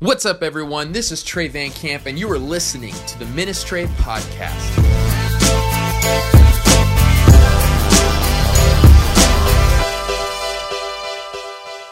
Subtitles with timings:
[0.00, 0.92] What's up, everyone?
[0.92, 4.78] This is Trey Van Camp, and you are listening to the Ministry Podcast.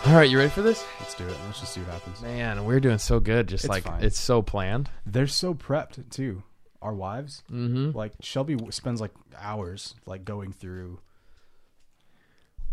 [0.06, 0.86] All right, you ready for this?
[1.00, 1.36] Let's do it.
[1.44, 2.22] Let's just see what happens.
[2.22, 3.46] Man, we're doing so good.
[3.46, 4.02] Just It's like fine.
[4.02, 4.88] it's so planned.
[5.04, 6.44] They're so prepped too.
[6.80, 7.94] Our wives, Mm-hmm.
[7.96, 11.00] like Shelby, w- spends like hours like going through.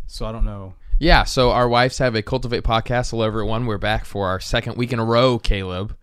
[0.08, 0.76] So I don't know.
[0.98, 3.12] Yeah, so our wives have a Cultivate podcast.
[3.12, 3.66] Hello, everyone.
[3.66, 5.96] We're back for our second week in a row, Caleb,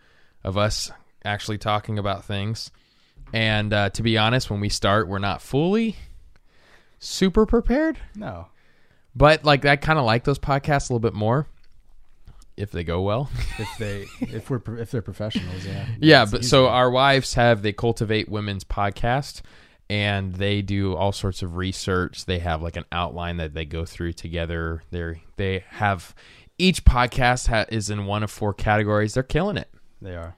[0.45, 0.91] of us
[1.25, 2.71] actually talking about things.
[3.33, 5.97] And uh, to be honest, when we start, we're not fully
[6.99, 7.97] super prepared.
[8.15, 8.49] No,
[9.17, 11.47] But like I kind of like those podcasts a little bit more
[12.59, 13.31] if they go well.
[13.59, 15.87] if they if we're if they're professionals, yeah.
[16.01, 16.49] yeah, but easy.
[16.49, 19.41] so our wives have the Cultivate Women's podcast
[19.93, 22.25] and they do all sorts of research.
[22.25, 24.83] They have like an outline that they go through together.
[24.91, 26.15] They they have
[26.57, 29.13] each podcast ha- is in one of four categories.
[29.15, 29.69] They're killing it.
[30.01, 30.35] they are.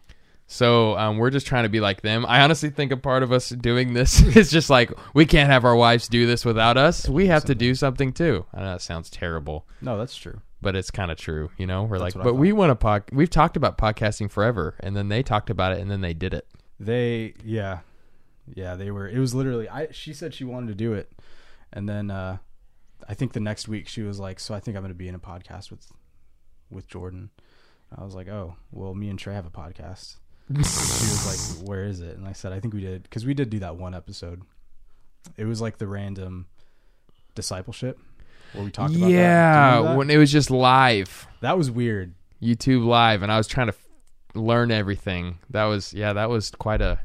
[0.46, 2.26] So um, we're just trying to be like them.
[2.28, 5.64] I honestly think a part of us doing this is just like we can't have
[5.64, 7.08] our wives do this without us.
[7.08, 8.44] We have to do something too.
[8.52, 10.40] I know that sounds terrible No, that's true.
[10.60, 11.84] but it's kind of true, you know.
[11.84, 13.04] We're like, but we want to pod.
[13.12, 16.34] We've talked about podcasting forever, and then they talked about it, and then they did
[16.34, 16.46] it.
[16.80, 17.78] They yeah,
[18.52, 18.74] yeah.
[18.74, 19.08] They were.
[19.08, 19.68] It was literally.
[19.68, 21.12] I she said she wanted to do it,
[21.72, 22.38] and then uh
[23.08, 25.08] I think the next week she was like, "So I think I'm going to be
[25.08, 25.86] in a podcast with
[26.70, 27.30] with Jordan."
[27.96, 30.16] I was like, "Oh, well, me and Trey have a podcast."
[30.48, 33.34] she was like, "Where is it?" And I said, "I think we did because we
[33.34, 34.42] did do that one episode.
[35.36, 36.46] It was like the random
[37.34, 37.98] discipleship
[38.52, 39.10] where we talked about that.
[39.10, 39.98] Yeah, remember that?
[39.98, 42.14] when it was just live, that was weird.
[42.42, 43.88] YouTube live, and I was trying to f-
[44.34, 45.38] learn everything.
[45.50, 47.00] That was yeah, that was quite a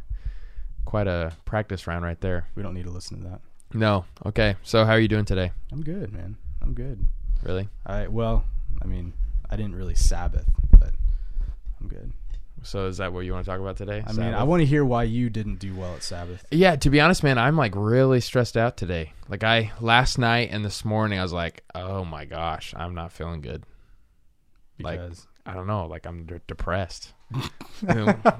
[0.90, 2.48] quite a practice round right there.
[2.56, 3.42] We don't need to listen to that.
[3.76, 4.56] No, okay.
[4.64, 5.52] So how are you doing today?
[5.72, 6.36] I'm good, man.
[6.64, 7.06] I'm good.
[7.44, 7.70] Really?
[7.86, 8.44] I well,
[8.82, 9.14] I mean,
[9.52, 10.90] I didn't really Sabbath, but
[11.80, 12.12] I'm good.
[12.64, 14.04] So is that what you want to talk about today?
[14.06, 16.44] I mean, I want to hear why you didn't do well at Sabbath.
[16.50, 19.14] Yeah, to be honest, man, I'm like really stressed out today.
[19.30, 23.12] Like I last night and this morning, I was like, oh my gosh, I'm not
[23.12, 23.64] feeling good.
[24.80, 27.14] Like, Because I don't know, like I'm de- depressed.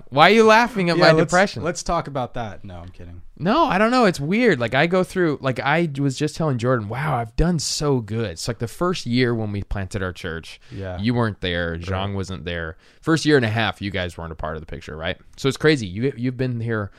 [0.10, 1.64] Why are you laughing at Yeah, my let's- depression?
[1.64, 2.64] Let's talk about that.
[2.64, 3.22] No, I'm kidding.
[3.38, 4.06] no, I don't know.
[4.06, 4.60] It's weird.
[4.60, 5.40] Like I go through.
[5.42, 8.32] Like I was just telling Jordan, wow, I've done so good.
[8.32, 10.60] It's like the first year when we planted our church.
[10.72, 11.00] Yeah.
[11.00, 11.78] you weren't there.
[11.78, 12.78] Zhang wasn't there.
[13.02, 15.18] First year and a half, you guys weren't a part of the picture, right?
[15.38, 15.88] So it's crazy.
[15.88, 16.92] You you've been here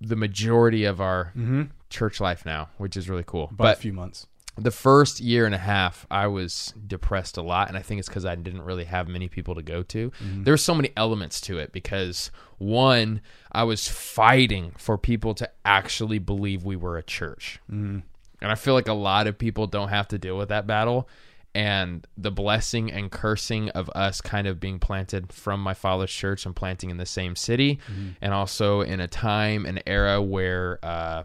[0.00, 1.62] the majority of our mm-hmm.
[1.90, 3.50] church life now, which is really cool.
[3.52, 4.26] But, a few months.
[4.58, 8.08] The first year and a half i was depressed a lot and i think it's
[8.08, 10.10] because i didn't really have many people to go to.
[10.10, 10.44] Mm-hmm.
[10.44, 13.20] There were so many elements to it because one
[13.52, 17.60] i was fighting for people to actually believe we were a church.
[17.70, 18.00] Mm-hmm.
[18.40, 21.08] And i feel like a lot of people don't have to deal with that battle.
[21.54, 26.46] And the blessing and cursing of us kind of being planted from my father's church
[26.46, 28.10] and planting in the same city mm-hmm.
[28.20, 31.24] and also in a time and era where uh,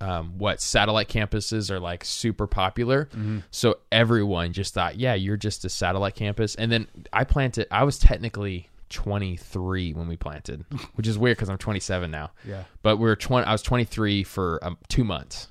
[0.00, 3.08] um, what satellite campuses are like super popular.
[3.50, 6.54] So everyone just thought, yeah, you're just a satellite campus.
[6.54, 10.64] And then I planted, I was technically 23 when we planted,
[10.94, 12.32] which is weird because I'm 27 now.
[12.46, 12.64] Yeah.
[12.82, 15.48] But we were 20, I was 23 for um, two months.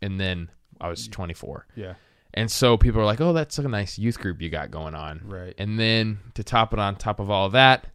[0.00, 0.50] And then
[0.80, 1.66] I was 24.
[1.76, 1.94] Yeah.
[2.34, 5.20] And so people are like, oh, that's a nice youth group you got going on.
[5.24, 5.54] Right.
[5.58, 7.86] And then to top it on top of all that,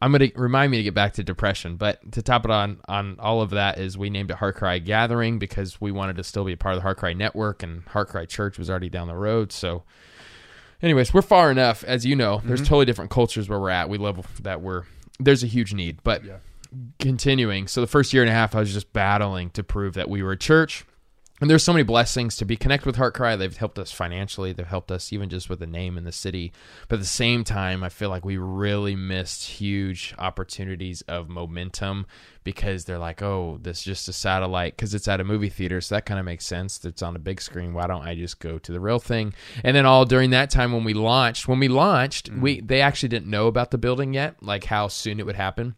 [0.00, 1.76] I'm going to remind me to get back to depression.
[1.76, 4.78] But to top it on on all of that is we named it Heart Cry
[4.78, 7.82] Gathering because we wanted to still be a part of the Heart Cry network and
[7.84, 9.52] Heart Cry Church was already down the road.
[9.52, 9.84] So,
[10.82, 11.82] anyways, we're far enough.
[11.84, 12.68] As you know, there's mm-hmm.
[12.68, 13.88] totally different cultures where we're at.
[13.88, 14.84] We love that we're,
[15.18, 16.02] there's a huge need.
[16.04, 16.36] But Yeah.
[16.98, 17.66] continuing.
[17.66, 20.22] So the first year and a half, I was just battling to prove that we
[20.22, 20.84] were a church.
[21.38, 23.36] And there's so many blessings to be connected with Heart Cry.
[23.36, 24.54] They've helped us financially.
[24.54, 26.50] They've helped us even just with the name in the city.
[26.88, 32.06] But at the same time, I feel like we really missed huge opportunities of momentum
[32.42, 35.82] because they're like, oh, this is just a satellite because it's at a movie theater.
[35.82, 36.82] So that kind of makes sense.
[36.86, 37.74] It's on a big screen.
[37.74, 39.34] Why don't I just go to the real thing?
[39.62, 42.68] And then all during that time when we launched, when we launched, we mm.
[42.68, 45.76] they actually didn't know about the building yet, like how soon it would happen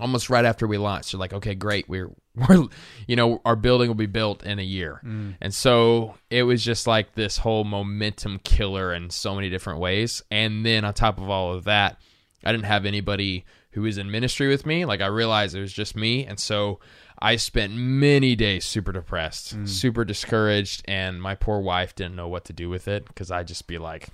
[0.00, 2.10] almost right after we launched they're like okay great we're
[2.48, 2.66] we're
[3.06, 5.00] you know our building will be built in a year.
[5.04, 5.36] Mm.
[5.40, 10.22] And so it was just like this whole momentum killer in so many different ways.
[10.30, 12.00] And then on top of all of that
[12.44, 14.84] i didn't have anybody who was in ministry with me.
[14.84, 16.26] Like i realized it was just me.
[16.26, 16.80] And so
[17.18, 19.68] i spent many days super depressed mm.
[19.68, 20.84] super discouraged.
[20.86, 23.78] And my poor wife didn't know what to do with it because i'd just be
[23.78, 24.08] like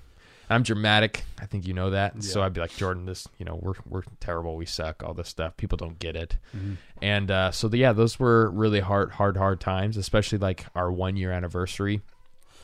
[0.49, 1.25] I'm dramatic.
[1.41, 2.23] I think you know that.
[2.23, 4.57] So I'd be like, Jordan, this, you know, we're we're terrible.
[4.57, 5.03] We suck.
[5.03, 5.57] All this stuff.
[5.57, 6.37] People don't get it.
[7.03, 9.97] And uh, so the, yeah, those were really hard, hard, hard times.
[9.97, 12.03] Especially like our one year anniversary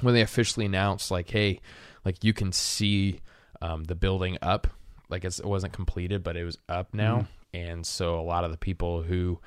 [0.00, 1.60] when they officially announced, like, hey,
[2.04, 3.20] like you can see
[3.60, 4.66] um, the building up
[5.10, 8.52] like it's, it wasn't completed, but it was up now, and so a lot of
[8.52, 9.40] the people who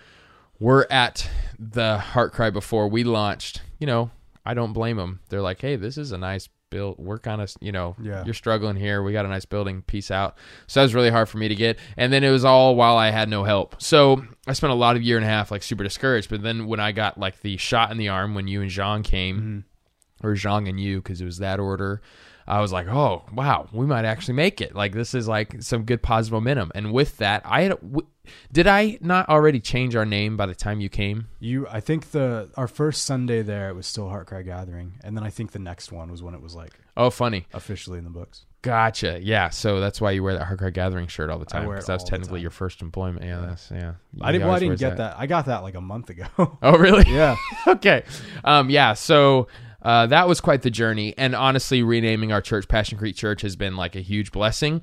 [0.59, 4.11] were at the Heart Cry before we launched, you know,
[4.45, 5.21] I don't blame them.
[5.29, 6.95] They're like, hey, this is a nice build.
[6.97, 8.25] We're kind of, you know, Yeah.
[8.25, 9.03] you're struggling here.
[9.03, 9.83] We got a nice building.
[9.83, 10.35] Peace out.
[10.67, 11.77] So that was really hard for me to get.
[11.95, 13.81] And then it was all while I had no help.
[13.81, 16.29] So I spent a lot of year and a half like super discouraged.
[16.29, 19.03] But then when I got like the shot in the arm when you and Jean
[19.03, 20.27] came, mm-hmm.
[20.27, 22.01] or Zhang and you, because it was that order.
[22.47, 24.75] I was like, oh wow, we might actually make it.
[24.75, 26.71] Like this is like some good positive momentum.
[26.75, 28.07] And with that, I had w-
[28.51, 31.27] did I not already change our name by the time you came?
[31.39, 35.15] You, I think the our first Sunday there it was still Heart Cry Gathering, and
[35.17, 37.47] then I think the next one was when it was like Oh, funny.
[37.53, 38.45] officially in the books.
[38.61, 39.19] Gotcha.
[39.21, 39.49] Yeah.
[39.49, 41.87] So that's why you wear that Heart Cry Gathering shirt all the time because it
[41.87, 43.25] that was technically your first employment.
[43.25, 43.41] Yeah.
[43.41, 43.93] That's yeah.
[44.21, 44.47] I didn't.
[44.47, 45.15] Well, I didn't get that.
[45.17, 46.27] I got that like a month ago.
[46.61, 47.03] Oh, really?
[47.13, 47.35] yeah.
[47.67, 48.03] okay.
[48.45, 48.93] Um, yeah.
[48.93, 49.47] So
[49.83, 51.13] uh, that was quite the journey.
[51.17, 54.81] And honestly, renaming our church Passion Creek Church has been like a huge blessing.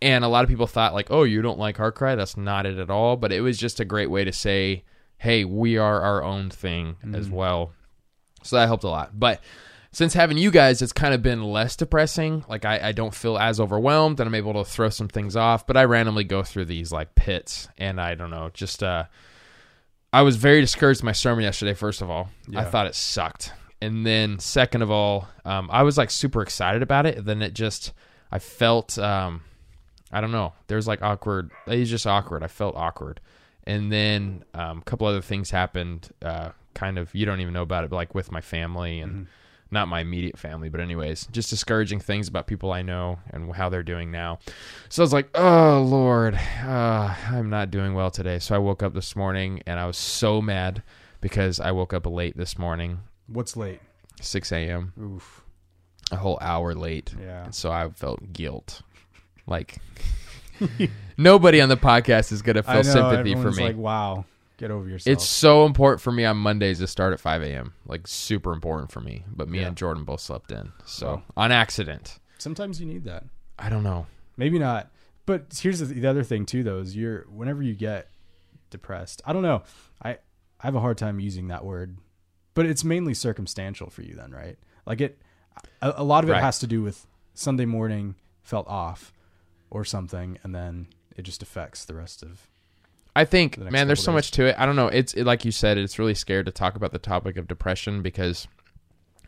[0.00, 2.14] And a lot of people thought like, oh, you don't like Heart Cry?
[2.14, 3.16] That's not it at all.
[3.16, 4.84] But it was just a great way to say,
[5.18, 7.72] hey, we are our own thing as well.
[8.42, 9.18] So that helped a lot.
[9.18, 9.40] But
[9.90, 12.44] since having you guys, it's kind of been less depressing.
[12.48, 15.66] Like I, I don't feel as overwhelmed and I'm able to throw some things off.
[15.66, 19.04] But I randomly go through these like pits and I don't know, just uh
[20.12, 22.28] I was very discouraged my sermon yesterday, first of all.
[22.60, 23.52] I thought it sucked.
[23.80, 27.24] And then second of all, um, I was like super excited about it.
[27.24, 27.92] Then it just
[28.30, 29.42] I felt um
[30.12, 30.52] I don't know.
[30.68, 32.42] There's like awkward it was just awkward.
[32.42, 33.20] I felt awkward.
[33.64, 37.62] And then um, a couple other things happened, uh, kind of you don't even know
[37.62, 39.26] about it, but like with my family and
[39.70, 43.68] not my immediate family, but anyways, just discouraging things about people I know and how
[43.68, 44.38] they're doing now.
[44.88, 48.38] So I was like, oh Lord, uh, I'm not doing well today.
[48.38, 50.82] So I woke up this morning and I was so mad
[51.20, 53.80] because I woke up late this morning, What's late?
[54.20, 55.42] 6 a.m., Oof.
[56.10, 57.14] a whole hour late.
[57.20, 57.44] Yeah.
[57.44, 58.82] And so I felt guilt.
[59.46, 59.76] Like
[61.16, 63.62] nobody on the podcast is gonna feel know, sympathy for me.
[63.64, 64.24] Like, wow,
[64.56, 65.12] get over yourself.
[65.12, 67.74] It's so important for me on Mondays to start at 5 a.m.
[67.86, 69.24] Like super important for me.
[69.28, 69.68] But me Yeah.
[69.68, 72.18] and Jordan both slept in, so on accident.
[72.38, 73.24] sometimes you need that.
[73.58, 74.06] I don't know.
[74.36, 74.90] Maybe not.
[75.24, 78.08] But here's the, the other thing too, though, is you're whenever you get
[78.70, 79.22] depressed.
[79.26, 79.62] I don't know.
[80.02, 80.10] I
[80.60, 81.96] I have a hard time using that word,
[82.56, 84.58] but it's mainly circumstantial for you then, right?
[84.84, 85.18] Like it,
[85.80, 86.42] a, a lot of it Right.
[86.42, 89.12] has to do with Sunday morning felt off
[89.70, 92.48] or something, and then it just affects the rest of.
[93.14, 94.56] I think, the man, there's so much to it.
[94.58, 94.88] I don't know.
[94.88, 98.02] It's it, like you said, it's really scared to talk about the topic of depression
[98.02, 98.46] because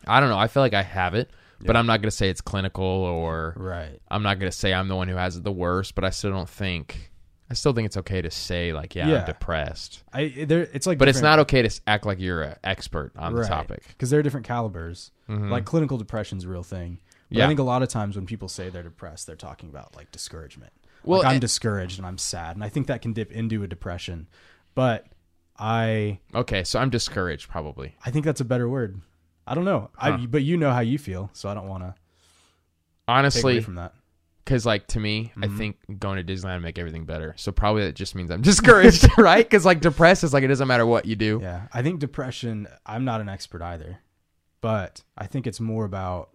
[0.07, 0.37] I don't know.
[0.37, 1.29] I feel like I have it,
[1.61, 3.99] but I'm not going to say it's clinical or Right.
[4.09, 5.95] I'm not going to say I'm the one who has it the worst.
[5.95, 7.11] But I still don't think.
[7.49, 9.19] I still think it's okay to say like, yeah, Yeah.
[9.21, 10.03] I'm depressed.
[10.13, 13.11] I there it's like, But it's not okay to s- act like you're an expert
[13.17, 13.83] on the topic.
[13.87, 15.11] because there are different calibers.
[15.27, 15.49] Mhm.
[15.49, 16.99] Like clinical depression's a real thing.
[17.29, 17.45] But Yeah.
[17.45, 20.11] I think a lot of times when people say they're depressed, they're talking about like
[20.11, 20.73] discouragement.
[21.03, 23.63] Well, like I'm and- discouraged and I'm sad, and I think that can dip into
[23.63, 24.27] a depression.
[24.75, 25.07] But
[25.57, 27.95] I okay, so I'm discouraged probably.
[28.05, 29.01] I think that's a better word.
[29.47, 29.89] I don't know.
[29.95, 30.13] Huh.
[30.13, 31.95] I but you know how you feel, so I don't want to take
[33.07, 33.93] Honestly, away from that.
[34.49, 35.57] Because like to me, I Mhm.
[35.57, 37.35] think going to Disneyland make everything better.
[37.37, 39.45] So probably that just means I'm discouraged, right?
[39.45, 41.39] Because like depressed is like it doesn't matter what you do.
[41.41, 42.67] Yeah, I think depression.
[42.85, 43.99] I'm not an expert either,
[44.59, 46.31] but I think it's more about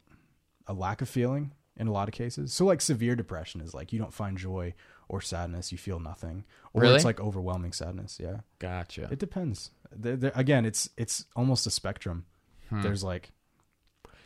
[0.68, 2.52] a lack of feeling in a lot of cases.
[2.52, 4.74] So like severe depression is like you don't find joy
[5.08, 6.94] or sadness, you feel nothing, or Really?
[6.94, 8.18] it's like overwhelming sadness.
[8.22, 9.08] Yeah, Gotcha.
[9.10, 9.72] it depends.
[9.90, 12.26] There, there, again, it's it's almost a spectrum.
[12.70, 12.80] Hmm.
[12.82, 13.32] There's like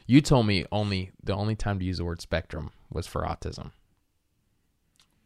[0.06, 3.72] You told me only the only time to use the word spectrum was for autism.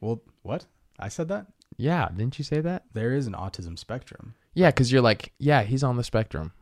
[0.03, 0.67] Well, what
[0.99, 1.47] I said that
[1.79, 2.85] Yeah, didn't you say that?
[2.93, 4.35] there is an autism spectrum.
[4.55, 6.53] Yeah, because you're like, yeah, he's on the spectrum,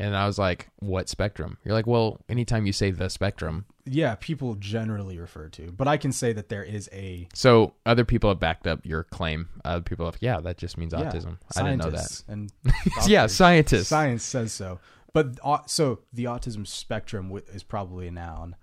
[0.00, 1.58] and I was like, what spectrum?
[1.64, 5.96] You're like, well, anytime you say the spectrum, Yeah, people generally refer to, but I
[5.96, 9.48] can say that there is a so other people have backed up your claim.
[9.64, 11.38] Other people have, yeah, that just means yeah, autism.
[11.56, 12.00] I didn't know that.
[12.00, 12.52] scientists And
[13.06, 13.36] yeah, doctors.
[13.36, 13.88] scientists.
[13.88, 14.80] Science says so.
[15.12, 18.56] But au- so the autism spectrum wi- is probably a noun,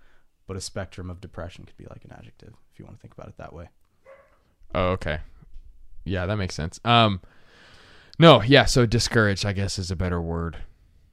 [0.46, 3.14] but a spectrum of depression could be like an adjective if you want to think
[3.14, 3.70] about it that way.
[4.74, 5.18] Oh, okay.
[6.04, 6.80] Yeah, that makes sense.
[6.84, 7.20] Um,
[8.18, 8.64] no, yeah.
[8.64, 10.56] So discouraged, I guess, is a better word.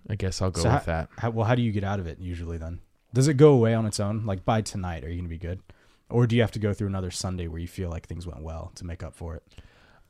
[0.10, 1.10] I guess I'll go So with that.
[1.18, 2.80] How, well, how do you get out of it usually then?
[3.14, 4.26] Does it go away on its own?
[4.26, 5.60] Like by tonight, are you going to be good?
[6.10, 8.42] Or do you have to go through another Sunday where you feel like things went
[8.42, 9.44] well to make up for it?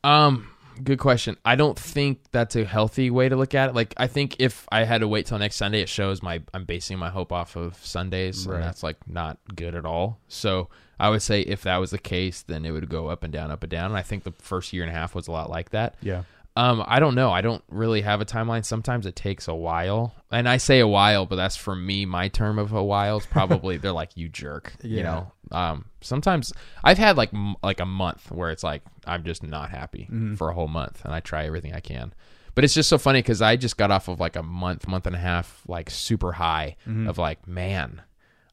[0.03, 0.47] Um,
[0.83, 1.37] good question.
[1.45, 3.75] I don't think that's a healthy way to look at it.
[3.75, 6.65] Like, I think if I had to wait till next Sunday, it shows my I'm
[6.65, 8.55] basing my hope off of Sundays, Right.
[8.55, 10.19] and that's like not good at all.
[10.27, 10.69] So
[11.01, 13.49] I would say if that was the case, then it would go up and down,
[13.51, 13.85] up and down.
[13.85, 15.95] And I think the first year and a half was a lot like that.
[16.01, 16.23] Yeah.
[16.55, 17.31] Um, I don't know.
[17.31, 18.65] I don't really have a timeline.
[18.65, 22.05] Sometimes it takes a while, and I say a while, but that's for me.
[22.05, 24.73] My term of a while is probably they're like you jerk.
[24.83, 25.31] You know.
[25.51, 26.51] Um, sometimes
[26.83, 30.49] I've had like m- like a month where it's like I'm just not happy for
[30.49, 32.13] a whole month, and I try everything I can.
[32.53, 35.07] But it's just so funny because I just got off of like a month, month
[35.07, 36.75] and a half, like super high
[37.07, 38.01] of like, man,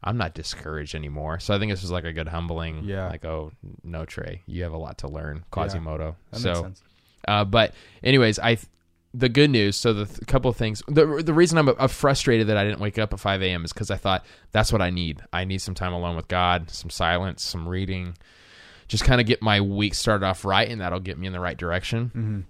[0.03, 1.41] I'm not discouraged anymore.
[1.41, 2.85] So I think this is like a good humbling.
[2.85, 3.09] Yeah.
[3.09, 3.53] Like, oh
[3.83, 6.17] no, Trey, you have a lot to learn, Quasimodo.
[6.31, 6.83] That so makes sense.
[7.27, 8.59] uh, but anyways, I
[9.15, 9.77] the good news.
[9.77, 10.83] So the th- couple of things.
[10.87, 13.65] The the reason I'm, I'm frustrated that I didn't wake up at 5 a.m.
[13.65, 15.23] is because I thought that's what I need.
[15.33, 18.17] I need some time alone with God, some silence, some reading,
[18.87, 21.41] just kind of get my week started off right, and that'll get me in the
[21.41, 22.07] right direction.
[22.07, 22.41] Mm-hmm.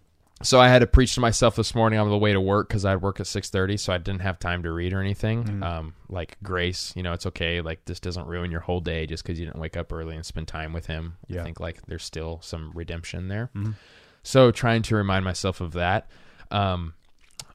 [0.42, 2.84] So I had to preach to myself this morning on the way to work because
[2.84, 5.44] I work at 6:30, so I didn't have time to read or anything.
[5.44, 5.62] Mm-hmm.
[5.62, 7.60] Um, like grace, you know, it's okay.
[7.60, 10.24] Like this doesn't ruin your whole day just because you didn't wake up early and
[10.24, 11.16] spend time with Him.
[11.28, 13.50] I think like there's still some redemption there.
[13.56, 13.74] Mhm.
[14.22, 16.08] So trying to remind myself of that.
[16.50, 16.94] Um,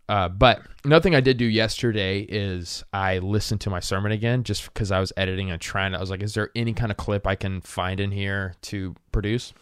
[0.09, 4.43] uh, but another thing I did do yesterday is I listened to my sermon again
[4.43, 5.97] just because I was editing and trying to.
[5.97, 8.95] I was like, is there any kind of clip I can find in here to
[9.13, 9.53] produce?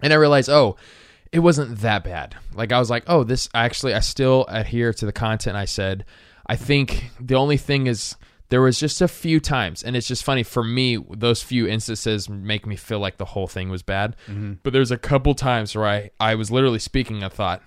[0.00, 0.76] And I realized, oh,
[1.32, 2.36] it wasn't that bad.
[2.54, 6.04] Like I was like, oh, this actually, I still adhere to the content I said.
[6.46, 8.16] I think the only thing is
[8.48, 10.98] there was just a few times, and it's just funny for me.
[11.10, 14.16] Those few instances make me feel like the whole thing was bad.
[14.26, 14.54] Mm-hmm.
[14.64, 17.22] But there's a couple times where I I was literally speaking.
[17.22, 17.62] I thought,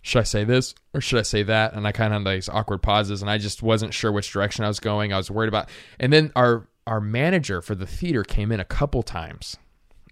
[0.00, 1.74] should I say this or should I say that?
[1.74, 4.64] And I kind of had these awkward pauses, and I just wasn't sure which direction
[4.64, 5.12] I was going.
[5.12, 5.68] I was worried about.
[5.98, 9.56] And then our our manager for the theater came in a couple times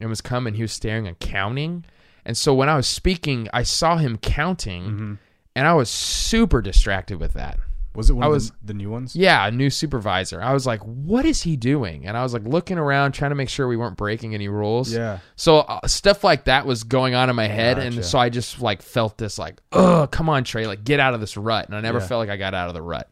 [0.00, 0.54] and was coming.
[0.54, 1.84] He was staring and counting.
[2.26, 5.18] And so when I was speaking, I saw him counting,
[5.54, 7.58] and I was super distracted with that.
[7.94, 9.16] Was it one I of was- the, the new ones?
[9.16, 10.42] Yeah, a new supervisor.
[10.42, 13.34] I was like, "What is he doing?" And I was like looking around, trying to
[13.36, 14.92] make sure we weren't breaking any rules.
[14.92, 15.20] Yeah.
[15.36, 17.86] So uh, stuff like that was going on in my head, Gotcha.
[17.86, 21.14] and so I just like felt this like, "Ugh, come on, Trey, like get out
[21.14, 22.06] of this rut." And I never Yeah.
[22.06, 23.08] felt like I got out of the rut.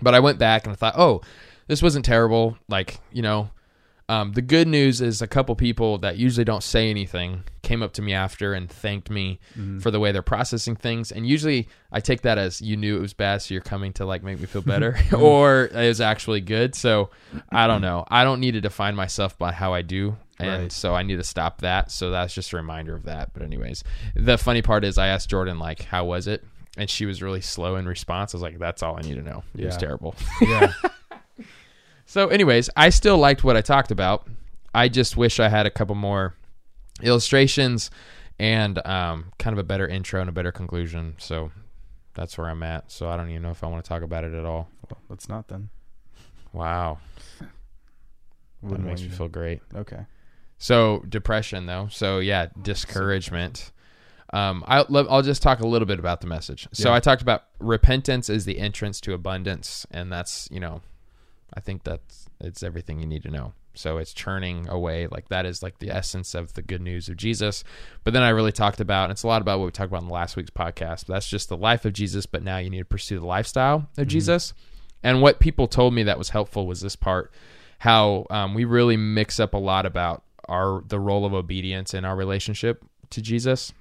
[0.00, 1.20] But I went back and I thought, "Oh,
[1.66, 3.50] this wasn't terrible." Like you know,
[4.08, 7.92] um, the good news is a couple people that usually don't say anything came up
[7.94, 9.80] to me after and thanked me mm-hmm.
[9.80, 11.10] for the way they're processing things.
[11.10, 14.04] And usually I take that as you knew it was bad, so you're coming to
[14.06, 15.16] like make me feel better, mm-hmm.
[15.22, 16.74] or it was actually good.
[16.74, 17.10] So
[17.50, 18.04] I don't know.
[18.08, 20.16] I don't need to define myself by how I do.
[20.38, 20.72] And Right.
[20.72, 21.90] so I need to stop that.
[21.90, 23.32] So that's just a reminder of that.
[23.32, 26.44] But anyways, the funny part is I asked Jordan like, "How was it?"
[26.76, 28.34] And she was really slow in response.
[28.34, 29.44] I was like, "That's all I need to know.
[29.56, 30.72] It was terrible." Yeah.
[32.06, 34.28] So, anyways, I still liked what I talked about.
[34.74, 36.34] I just wish I had a couple more
[37.02, 37.90] illustrations
[38.38, 41.14] and um, kind of a better intro and a better conclusion.
[41.18, 41.50] So
[42.14, 42.90] that's where I'm at.
[42.90, 44.68] So I don't even know if I want to talk about it at all.
[44.90, 45.70] well, let's not then.
[46.52, 46.98] Wow,
[48.62, 49.60] that makes me feel great.
[49.74, 50.06] Okay.
[50.58, 51.88] So depression, though.
[51.90, 53.72] So yeah, discouragement.
[54.32, 56.66] Um, I'll, I'll just talk a little bit about the message.
[56.72, 56.96] So Yeah.
[56.96, 60.80] I talked about repentance is the entrance to abundance, and that's you know,
[61.52, 63.52] I think that's it's everything you need to know.
[63.74, 67.16] So it's churning away, like that is like the essence of the good news of
[67.16, 67.64] Jesus.
[68.04, 70.02] But then I really talked about, and it's a lot about what we talked about
[70.02, 71.06] in last week's podcast.
[71.06, 72.26] That's just the life of Jesus.
[72.26, 74.54] But now you need to pursue the lifestyle of Jesus.
[75.02, 77.32] And what people told me that was helpful was this part,
[77.78, 82.04] how um, we really mix up a lot about our the role of obedience in
[82.04, 83.72] our relationship to Jesus.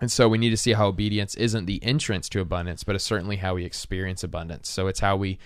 [0.00, 3.04] And so we need to see how obedience isn't the entrance to abundance, but it's
[3.04, 4.68] certainly how we experience abundance.
[4.68, 5.38] So it's how we,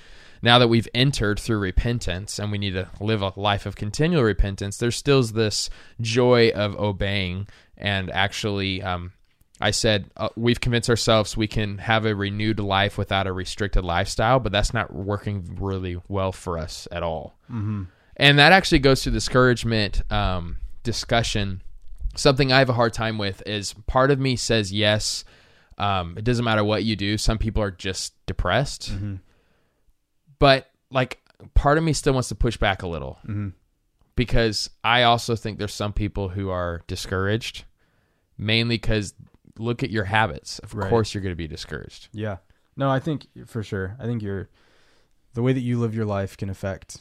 [0.43, 4.23] now that we've entered through repentance and we need to live a life of continual
[4.23, 5.71] repentance, there still is this
[6.01, 7.47] joy of obeying.
[7.77, 9.13] And actually, um,
[9.61, 13.85] I said, uh, we've convinced ourselves we can have a renewed life without a restricted
[13.85, 17.37] lifestyle, but that's not working really well for us at all.
[17.51, 17.85] Mm-hmm.
[18.17, 21.63] And that actually goes to discouragement um, discussion.
[22.17, 25.25] Something I have a hard time with is part of me says yes.
[25.79, 27.17] Um, it doesn't matter what you do.
[27.19, 29.17] Some people are just depressed, Mm-hmm.
[30.41, 31.23] But like
[31.55, 33.51] part of me still wants to push back a little Mm-hmm.
[34.17, 37.65] because I also think there's some people who are discouraged,
[38.37, 39.15] mainly because
[39.59, 40.59] look at your habits.
[40.59, 40.91] Of Right.
[40.91, 42.09] course, you're going to be discouraged.
[42.13, 42.39] Yeah.
[42.77, 43.97] No, I think for sure.
[44.01, 44.49] I think you're
[45.35, 46.99] the way that you live your life can affect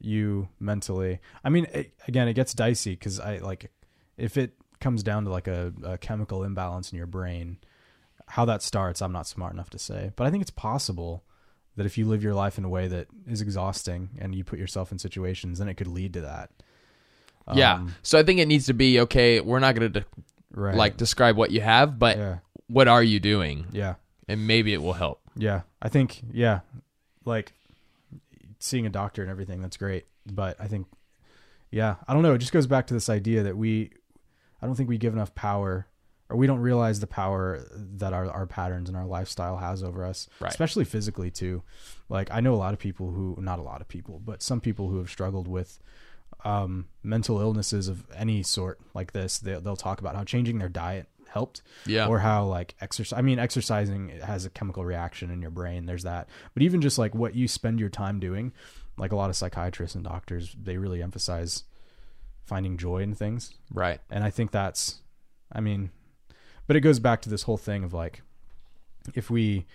[0.00, 1.20] you mentally.
[1.42, 3.70] I mean, it, again, it gets dicey because I like
[4.16, 7.58] if it comes down to like a, a chemical imbalance in your brain,
[8.28, 10.12] how that starts, I'm not smart enough to say.
[10.16, 11.24] But I think it's possible
[11.76, 14.58] that if you live your life in a way that is exhausting and you put
[14.58, 16.50] yourself in situations, then it could lead to that.
[17.52, 17.74] yeah.
[17.74, 19.40] Um, So I think it needs to be okay.
[19.40, 20.06] We're not going to de-
[20.52, 20.74] right.
[20.76, 22.38] like describe what you have, but yeah,
[22.68, 23.66] what are you doing?
[23.72, 23.94] yeah.
[24.26, 25.20] And maybe it will help.
[25.36, 26.60] Yeah, I think yeah,
[27.26, 27.52] like
[28.58, 29.60] seeing a doctor and everything.
[29.60, 30.86] That's great, but I think
[31.70, 32.32] yeah, I don't know.
[32.34, 33.90] It just goes back to this idea that we,
[34.62, 35.88] I don't think we give enough power,
[36.34, 40.04] or we don't realize the power that our, our patterns and our lifestyle has over
[40.04, 40.50] us, Right.
[40.50, 41.62] especially physically too.
[42.08, 44.60] Like I know a lot of people who, not a lot of people, but some
[44.60, 45.78] people who have struggled with
[46.44, 49.38] um, mental illnesses of any sort like this.
[49.38, 52.06] They, they'll talk about how changing their diet helped Yeah.
[52.06, 56.04] or how like exercise i mean exercising has a chemical reaction in your brain there's
[56.04, 58.52] that but even just like what you spend your time doing
[58.98, 61.64] like a lot of psychiatrists and doctors they really emphasize
[62.44, 64.00] finding joy in things right.
[64.10, 65.00] and i think that's
[65.50, 65.90] i mean
[66.66, 68.22] but it goes back to this whole thing of like
[69.14, 69.66] if we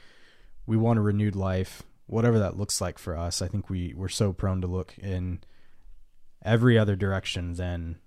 [0.65, 4.07] we want a renewed life whatever that looks like for us i think we we're
[4.09, 5.39] so prone to look in
[6.43, 7.97] every other direction than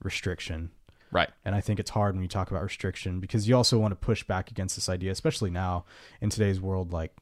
[0.00, 0.70] restriction
[1.12, 1.30] Right.
[1.44, 3.96] and I think it's hard when you talk about restriction because you also want to
[3.96, 5.84] push back against this idea, especially now
[6.20, 6.92] in today's world.
[6.92, 7.16] Like,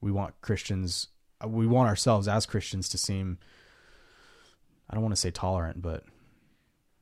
[0.00, 1.08] we want Christians,
[1.46, 3.38] we want ourselves as Christians to seem,
[4.88, 6.02] I don't want to say tolerant, but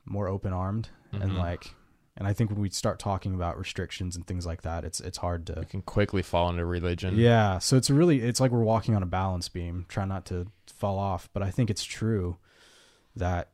[0.05, 0.89] more open armed.
[1.13, 1.39] And Mhm.
[1.39, 1.75] like,
[2.19, 5.19] and I think when we start talking about restrictions and things like that, it's, it's
[5.19, 7.17] hard to, We can quickly fall into religion.
[7.17, 7.59] yeah.
[7.59, 10.99] So it's really, it's like we're walking on a balance beam, trying not to fall
[10.99, 11.31] off.
[11.33, 12.37] But I think it's true
[13.17, 13.51] that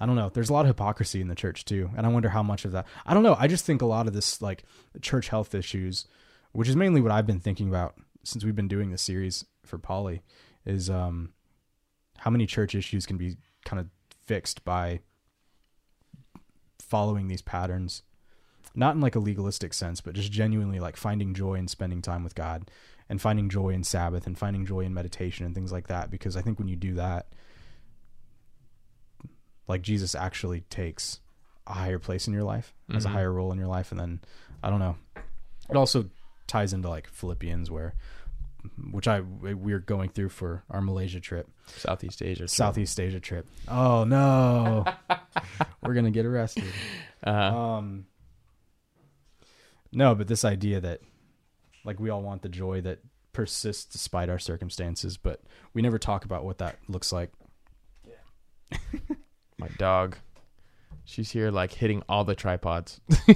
[0.00, 0.30] I don't know.
[0.32, 2.72] There's a lot of hypocrisy in the church too, and I wonder how much of
[2.72, 2.86] that.
[3.04, 3.36] I don't know.
[3.38, 4.64] I just think a lot of this like
[5.02, 6.06] church health issues,
[6.52, 7.94] which is mainly what I've been thinking about
[8.24, 10.22] since we've been doing this series for Polly,
[10.64, 11.32] is um
[12.18, 13.88] how many church issues can be kind of
[14.24, 15.00] fixed by
[16.92, 18.02] following these patterns
[18.74, 22.22] not in like a legalistic sense, but just genuinely like finding joy in spending time
[22.22, 22.70] with God
[23.08, 26.10] and finding joy in Sabbath and finding joy in meditation and things like that.
[26.10, 27.26] Because I think when you do that,
[29.68, 31.20] like Jesus actually takes
[31.66, 33.12] a higher place in your life, has a Mhm.
[33.12, 33.90] higher role in your life.
[33.90, 34.20] And then
[34.62, 34.96] I don't know.
[35.70, 36.10] It also
[36.46, 37.94] ties into like Philippians where,
[38.90, 42.48] which I, we're going through for our Malaysia trip, Southeast Asia.
[42.48, 43.46] Southeast Asia trip.
[43.68, 44.84] Oh no,
[45.82, 46.64] we're going to get arrested.
[47.26, 48.06] Uh, Um,
[49.92, 51.00] no, but this idea that
[51.84, 53.00] like we all want the joy that
[53.32, 55.40] persists despite our circumstances, but
[55.74, 57.30] we never talk about what that looks like.
[59.58, 60.16] my dog.
[61.04, 63.00] She's here like hitting all the tripods.
[63.10, 63.32] whole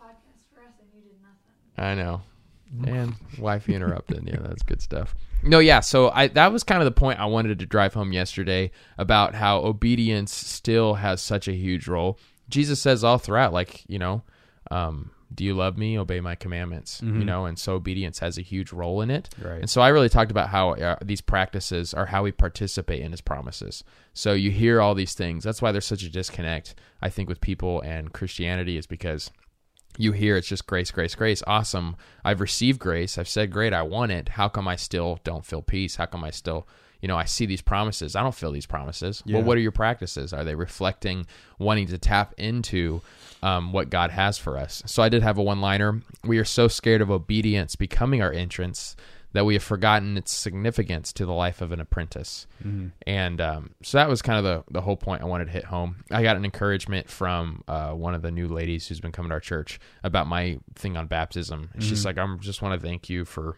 [0.00, 1.76] podcast for us and you did nothing.
[1.76, 2.22] I know.
[2.86, 4.26] And wifey interrupted.
[4.26, 5.14] Yeah, that's good stuff.
[5.42, 5.80] No, yeah.
[5.80, 9.34] So I that was kind of the point I wanted to drive home yesterday about
[9.34, 12.18] how obedience still has such a huge role.
[12.48, 14.22] Jesus says all throughout, like you know,
[14.70, 15.98] um, do you love me?
[15.98, 17.00] Obey my commandments.
[17.02, 17.24] You Mhm.
[17.24, 19.30] know, and so obedience has a huge role in it.
[19.42, 19.60] Right.
[19.60, 23.10] And so I really talked about how uh, these practices are how we participate in
[23.12, 23.82] his promises.
[24.14, 25.42] So you hear all these things.
[25.44, 29.30] That's why there's such a disconnect, I think, with people and Christianity is because
[29.98, 31.42] you hear it's just grace, grace, grace.
[31.46, 31.96] Awesome.
[32.24, 33.18] I've received grace.
[33.18, 34.30] I've said, great, I want it.
[34.30, 35.96] How come I still don't feel peace?
[35.96, 36.66] How come I still,
[37.00, 38.16] you know, I see these promises.
[38.16, 39.22] I don't feel these promises.
[39.26, 39.36] Yeah.
[39.36, 40.32] Well, what are your practices?
[40.32, 41.26] Are they reflecting
[41.58, 43.02] wanting to tap into
[43.42, 44.82] um, what God has for us?
[44.86, 46.00] So I did have a one liner.
[46.24, 48.96] We are so scared of obedience becoming our entrance
[49.32, 52.46] that we have forgotten its significance to the life of an apprentice.
[52.64, 52.92] Mhm.
[53.06, 55.64] And um, so that was kind of the, the whole point I wanted to hit
[55.64, 56.04] home.
[56.10, 59.34] I got an encouragement from uh, one of the new ladies who's been coming to
[59.34, 61.70] our church about my thing on baptism.
[61.72, 62.04] And She's Mhm.
[62.06, 63.56] like, I just want to thank you for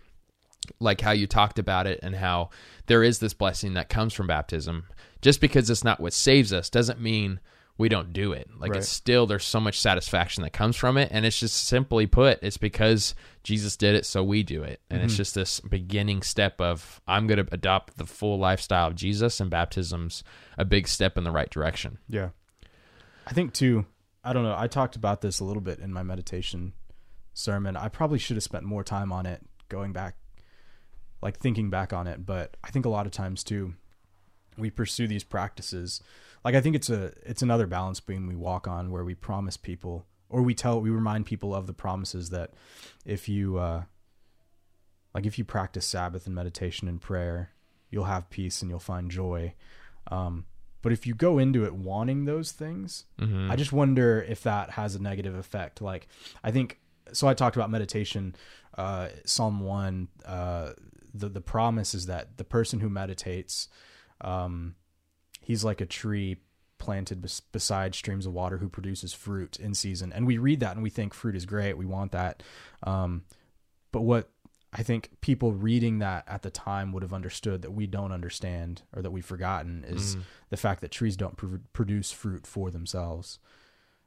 [0.80, 2.48] like how you talked about it and how
[2.86, 4.86] there is this blessing that comes from baptism.
[5.20, 7.40] Just because it's not what saves us doesn't mean
[7.76, 8.48] we don't do it.
[8.56, 8.78] Like Right.
[8.78, 12.38] it's still there's so much satisfaction that comes from it and it's just simply put
[12.42, 14.80] it's because Jesus did it so we do it.
[14.90, 15.16] And it's Mhm.
[15.16, 19.50] just this beginning step of I'm going to adopt the full lifestyle of Jesus and
[19.50, 20.22] baptism's
[20.56, 21.98] a big step in the right direction.
[22.08, 22.30] Yeah.
[23.26, 23.86] I think too,
[24.22, 24.54] I don't know.
[24.56, 26.74] I talked about this a little bit in my meditation
[27.32, 27.76] sermon.
[27.76, 30.14] I probably should have spent more time on it going back,
[31.20, 32.24] like thinking back on it.
[32.24, 33.74] But I think a lot of times too,
[34.56, 36.00] we pursue these practices.
[36.44, 39.56] Like I think it's a it's another balance beam we walk on where we promise
[39.56, 42.52] people or we tell we remind people of the promises that
[43.04, 43.84] if you uh
[45.14, 47.50] like if you practice Sabbath and meditation and prayer,
[47.90, 49.54] you'll have peace and you'll find joy.
[50.10, 50.44] Um,
[50.82, 53.50] but if you go into it wanting those things, Mm-hmm.
[53.50, 55.80] I just wonder if that has a negative effect.
[55.80, 56.08] Like,
[56.42, 56.78] I think
[57.12, 57.26] so.
[57.28, 58.34] I talked about meditation.
[58.76, 60.08] Uh, Psalm one.
[60.26, 60.72] Uh,
[61.14, 63.68] the the promise is that the person who meditates,
[64.20, 64.74] um,
[65.44, 66.38] he's like a tree
[66.78, 70.12] planted bes- beside streams of water who produces fruit in season.
[70.12, 71.78] And we read that and we think fruit is great.
[71.78, 72.42] We want that.
[72.82, 73.22] Um,
[73.92, 74.28] but what
[74.72, 78.82] I think people reading that at the time would have understood that we don't understand
[78.94, 80.22] or that we've forgotten is Mm.
[80.50, 83.38] the fact that trees don't pr- produce fruit for themselves.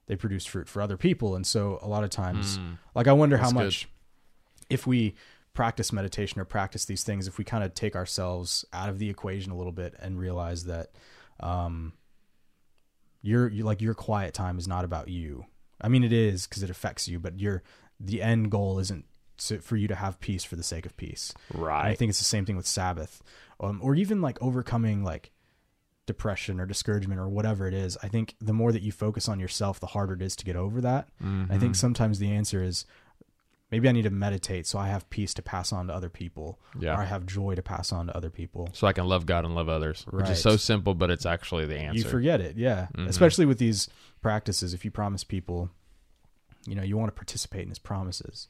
[0.07, 1.35] They produce fruit for other people.
[1.35, 2.77] And so a lot of times, Mm.
[2.95, 3.63] like, I wonder how That's good.
[3.63, 3.89] much,
[4.69, 5.15] if we
[5.53, 9.09] practice meditation or practice these things, if we kind of take ourselves out of the
[9.09, 10.91] equation a little bit and realize that,
[11.39, 11.93] um,
[13.21, 15.45] your you, like your quiet time is not about you.
[15.81, 17.63] I mean, it is because it affects you, but your
[17.99, 19.05] the end goal isn't
[19.37, 21.33] to, for you to have peace for the sake of peace.
[21.83, 23.21] And I think it's the same thing with Sabbath,
[23.59, 25.31] um, or even like overcoming like
[26.05, 27.97] depression or discouragement or whatever it is.
[28.01, 30.55] I think the more that you focus on yourself, the harder it is to get
[30.55, 31.09] over that.
[31.51, 32.85] I think sometimes the answer is
[33.71, 36.59] maybe I need to meditate so I have peace to pass on to other people,
[36.79, 36.93] Yeah.
[36.95, 38.69] or I have joy to pass on to other people.
[38.73, 41.65] So I can love God and love others, which is so simple, but it's actually
[41.65, 41.97] the answer.
[41.99, 42.87] You forget it, yeah.
[42.95, 43.07] Mhm.
[43.07, 43.89] Especially with these
[44.21, 45.69] practices, if you promise people,
[46.65, 48.47] you know, you want to participate in his promises.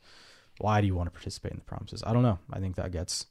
[0.59, 2.03] Why do you want to participate in the promises?
[2.05, 2.39] I don't know.
[2.51, 3.25] I think that gets.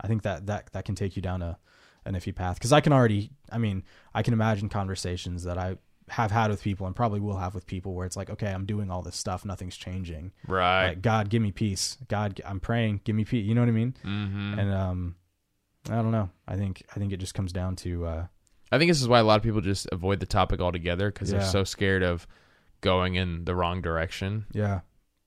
[0.00, 1.58] I think that that that can take you down a
[2.04, 3.30] an iffy path because I can already.
[3.50, 5.78] I mean, I can imagine conversations that I
[6.10, 8.66] have had with people and probably will have with people where it's like, okay, I'm
[8.66, 10.32] doing all this stuff, nothing's changing.
[10.46, 10.88] right.
[10.88, 11.96] Like, God, give me peace.
[12.08, 13.44] God, I'm praying, give me peace.
[13.46, 13.94] You know what I mean?
[14.04, 14.58] mm-hmm.
[14.58, 15.16] And um,
[15.90, 16.28] I don't know.
[16.46, 18.26] I think I think it just comes down to uh,
[18.72, 21.30] I think this is why a lot of people just avoid the topic altogether because
[21.32, 21.38] Yeah.
[21.38, 22.26] they're so scared of
[22.80, 24.44] going in the wrong direction.
[24.52, 24.80] yeah,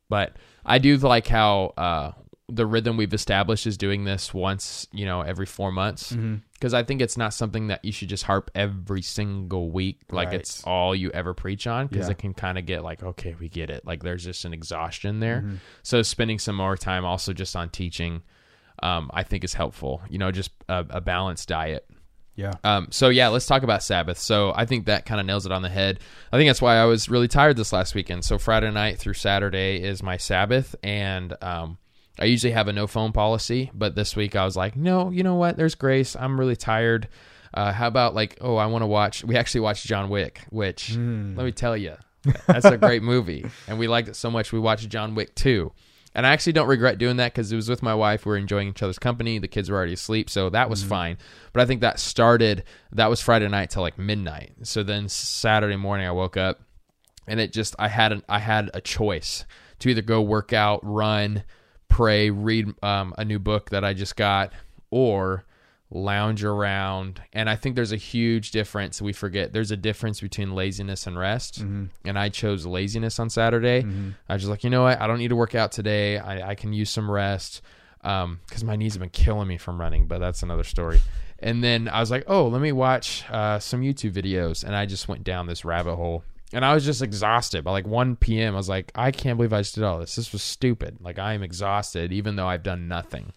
[0.09, 0.35] But
[0.65, 2.11] I do like how uh,
[2.49, 6.13] the rhythm we've established is doing this once, you know, every four months.
[6.13, 6.35] mm-hmm.
[6.59, 10.29] Because I think it's not something that you should just harp every single week, like
[10.29, 10.39] Right.
[10.39, 12.11] it's all you ever preach on, because Yeah.
[12.13, 13.85] it can kind of get like, okay, we get it.
[13.85, 15.41] Like there's just an exhaustion there.
[15.41, 15.57] Mhm.
[15.83, 18.23] So spending some more time also just on teaching,
[18.81, 20.01] um, I think is helpful.
[20.09, 21.85] You know, just a, a balanced diet.
[22.35, 22.53] yeah.
[22.63, 24.17] Um, so yeah, let's talk about Sabbath.
[24.19, 25.99] So I think that kind of nails it on the head.
[26.31, 28.25] I think that's why I was really tired this last weekend.
[28.25, 31.77] So Friday night through Saturday is my Sabbath, and um,
[32.19, 35.23] I usually have a no phone policy, but this week I was like, no, you
[35.23, 35.57] know what?
[35.57, 36.15] There's grace.
[36.15, 37.07] I'm really tired.
[37.53, 39.23] Uh, how about like, oh, I want to watch?
[39.23, 41.37] We actually watched John Wick, which Mm.
[41.37, 41.95] let me tell you,
[42.47, 45.71] that's a great movie, and we liked it so much we watched John Wick 2.
[46.15, 48.25] And I actually don't regret doing that because it was with my wife.
[48.25, 49.37] We were enjoying each other's company.
[49.37, 51.17] The kids were already asleep, so that was fine.
[51.53, 52.63] But I think that started.
[52.91, 54.53] That was Friday night till like midnight.
[54.63, 56.61] So then Saturday morning, I woke up,
[57.27, 59.45] and it just I had an, I had a choice
[59.79, 61.43] to either go work out, run,
[61.89, 64.53] pray, read um, a new book that I just got,
[64.91, 65.43] or
[65.89, 67.21] lounge around.
[67.31, 69.01] And I think there's a huge difference.
[69.01, 71.59] We forget there's a difference between laziness and rest.
[72.05, 73.85] And I chose laziness on Saturday.
[74.27, 74.99] I was just like, you know what?
[74.99, 76.17] I don't need to work out today.
[76.17, 77.61] I, I can use some rest
[78.01, 80.99] because my knees have been killing me from running, but that's another story.
[81.39, 84.63] And then I was like, oh, let me watch uh, some YouTube videos.
[84.63, 86.23] And I just went down this rabbit hole.
[86.53, 87.63] And I was just exhausted.
[87.63, 90.15] By like 1 p.m., I was like, I can't believe I just did all this.
[90.15, 90.97] This was stupid.
[91.01, 93.33] Like, I am exhausted, even though I've done nothing.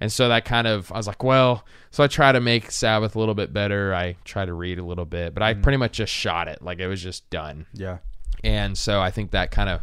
[0.00, 3.14] And so that kind of, I was like, well, so I try to make Sabbath
[3.14, 3.94] a little bit better.
[3.94, 5.62] I try to read a little bit, but I mm-hmm.
[5.62, 6.62] pretty much just shot it.
[6.62, 7.66] Like, it was just done.
[7.74, 7.98] Yeah.
[8.44, 9.82] And so I think that kind of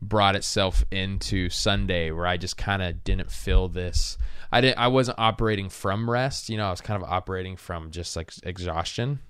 [0.00, 4.18] brought itself into Sunday where I just kind of didn't feel this.
[4.50, 7.90] I didn't I wasn't operating from rest, you know, I was kind of operating from
[7.90, 9.20] just like exhaustion.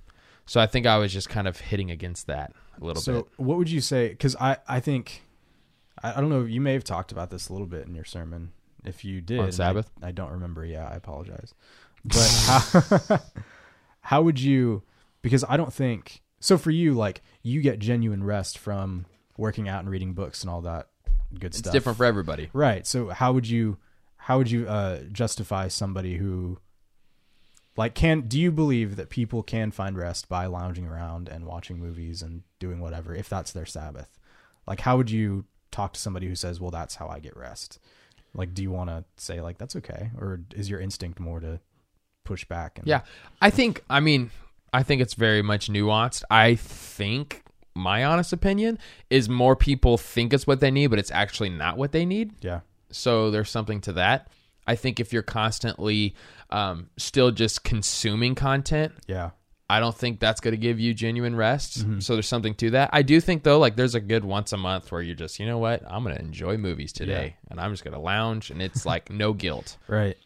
[0.46, 3.24] So I think I was just kind of hitting against that a little So bit.
[3.36, 4.08] So, what would you say?
[4.08, 5.22] Because I I think
[6.02, 6.42] I, I don't know.
[6.44, 8.52] You may have talked about this a little bit in your sermon.
[8.84, 9.90] If you did, On I- Sabbath?
[10.02, 10.64] I, don't remember.
[10.64, 11.54] Yeah, I apologize.
[12.04, 13.20] But how
[14.00, 14.82] how would you?
[15.22, 16.58] Because I don't think so.
[16.58, 19.06] For you, like you get genuine rest from
[19.36, 20.88] working out and reading books and all that
[21.38, 21.70] good It's stuff.
[21.70, 22.50] It's different for everybody.
[22.52, 22.86] Right.
[22.86, 23.78] So how would you
[24.16, 26.58] how would you uh, justify somebody who
[27.76, 31.78] like can do you believe that people can find rest by lounging around and watching
[31.78, 34.18] movies and doing whatever if that's their Sabbath?
[34.66, 37.78] Like how would you talk to somebody who says, "Well, that's how I get rest"?
[38.34, 41.60] Like do you want to say like that's okay or is your instinct more to
[42.24, 43.02] push back and Yeah.
[43.40, 44.30] I think I mean,
[44.72, 46.22] I think it's very much nuanced.
[46.30, 47.42] I think
[47.74, 48.78] my honest opinion
[49.10, 52.32] is more people think it's what they need, but it's actually not what they need.
[52.40, 52.60] Yeah.
[52.90, 54.28] So there's something to that.
[54.66, 56.14] I think if you're constantly
[56.50, 59.30] um, still just consuming content, Yeah.
[59.70, 61.86] I don't think that's going to give you genuine rest.
[62.02, 62.90] So there's something to that.
[62.92, 65.46] I do think though, like there's a good once a month where you're just, you
[65.46, 68.60] know what, I'm going to enjoy movies today, and I'm just going to lounge, and
[68.60, 69.78] it's like no guilt.
[69.88, 70.18] Right.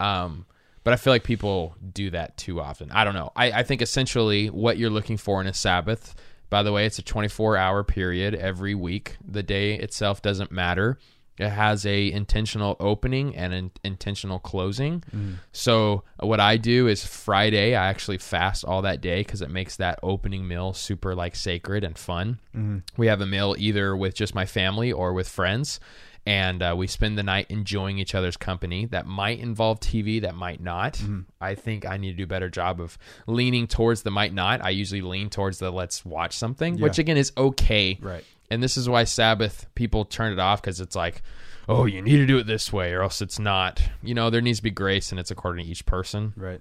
[0.00, 0.46] Um,
[0.82, 2.90] but I feel like people do that too often.
[2.90, 3.32] I don't know.
[3.36, 6.14] I, I think essentially what you're looking for in a Sabbath,
[6.48, 9.16] by the way, it's a 24 hour period every week.
[9.26, 10.98] The day itself doesn't matter.
[11.38, 15.00] It has a intentional opening and an intentional closing.
[15.00, 15.34] Mm-hmm.
[15.52, 19.50] So uh, what I do is Friday, I actually fast all that day because it
[19.50, 22.40] makes that opening meal super like sacred and fun.
[22.54, 22.78] Mm-hmm.
[22.96, 25.78] We have a meal either with just my family or with friends
[26.26, 28.84] and uh, we spend the night enjoying each other's company.
[28.86, 31.00] That might involve TV, that might not.
[31.40, 34.60] I think I need to do a better job of leaning towards the might not.
[34.64, 37.96] I usually lean towards the let's watch something, which again is okay.
[38.00, 38.24] Right.
[38.50, 41.22] And this is why Sabbath people turn it off because it's like,
[41.68, 43.80] oh, you need to do it this way or else it's not.
[44.02, 46.32] You know, there needs to be grace and it's according to each person.
[46.36, 46.60] Right.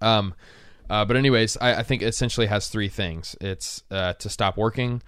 [0.00, 0.34] Um,
[0.90, 3.34] Uh, but anyways, I, I think it essentially has three things.
[3.40, 5.02] It's uh, to stop working,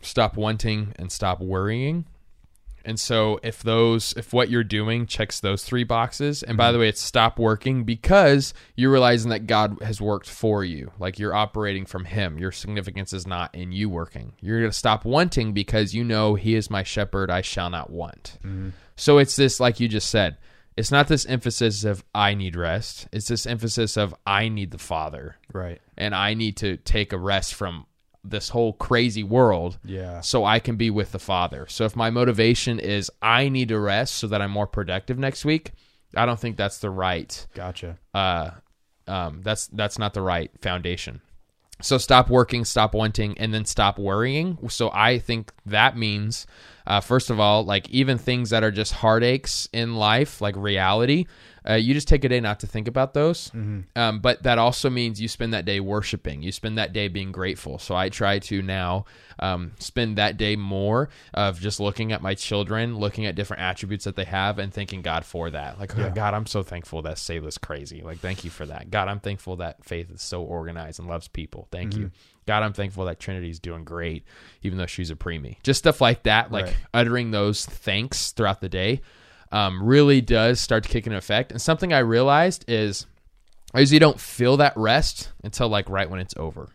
[0.00, 2.06] stop wanting, and stop worrying.
[2.84, 6.72] And so if those if what you're doing checks those three boxes, and by mm-hmm.
[6.72, 10.92] the way, it's stop working because you're realizing that God has worked for you.
[10.98, 12.38] Like you're operating from him.
[12.38, 14.32] Your significance is not in you working.
[14.40, 17.90] You're going to stop wanting because you know he is my shepherd, I shall not
[17.90, 18.38] want.
[18.44, 18.70] Mm-hmm.
[18.96, 20.36] So it's this like you just said,
[20.76, 23.08] it's not this emphasis of I need rest.
[23.12, 25.80] It's this emphasis of I need the Father Right.
[25.96, 27.86] and I need to take a rest from
[28.24, 30.20] this whole crazy world Yeah.
[30.20, 31.66] so I can be with the Father.
[31.68, 35.44] So if my motivation is I need to rest so that I'm more productive next
[35.44, 35.72] week,
[36.16, 37.98] I don't think that's the right Gotcha.
[38.14, 38.50] uh
[39.08, 41.20] um that's that's not the right foundation.
[41.80, 44.56] So stop working, stop wanting, and then stop worrying.
[44.68, 46.46] So I think that means,
[46.86, 51.26] uh, first of all, like even things that are just heartaches in life, like reality,
[51.68, 53.50] uh, you just take a day not to think about those.
[53.96, 56.42] Um, but that also means you spend that day worshiping.
[56.42, 57.78] You spend that day being grateful.
[57.78, 59.04] So I try to now
[59.38, 64.04] um, spend that day more of just looking at my children, looking at different attributes
[64.04, 65.78] that they have, and thanking God for that.
[65.78, 68.02] Like, oh, God, I'm so thankful that Save is crazy.
[68.02, 68.90] Like, thank you for that.
[68.90, 71.68] God, I'm thankful that Faith is so organized and loves people.
[71.70, 72.10] Thank you.
[72.46, 74.24] God, I'm thankful that Trinity's doing great,
[74.62, 75.56] even though she's a preemie.
[75.62, 76.76] Just stuff like that, like Right.
[76.92, 79.00] uttering those thanks throughout the day,
[79.52, 81.52] um, really does start to kick in effect.
[81.52, 83.06] And something I realized is
[83.74, 86.70] I usually don't feel that rest until like right when it's over.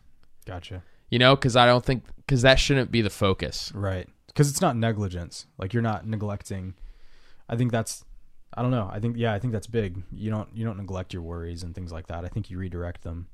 [0.46, 0.84] Gotcha.
[1.10, 3.72] You know, because I don't think because that shouldn't be the focus.
[3.74, 4.08] Right.
[4.28, 5.48] Because it's not negligence.
[5.58, 6.76] Like you're not neglecting.
[7.50, 8.06] I think that's.
[8.54, 8.90] I don't know.
[8.92, 9.34] I think yeah.
[9.34, 10.04] I think that's big.
[10.12, 12.26] You don't you don't neglect your worries and things like that.
[12.26, 13.28] I think you redirect them.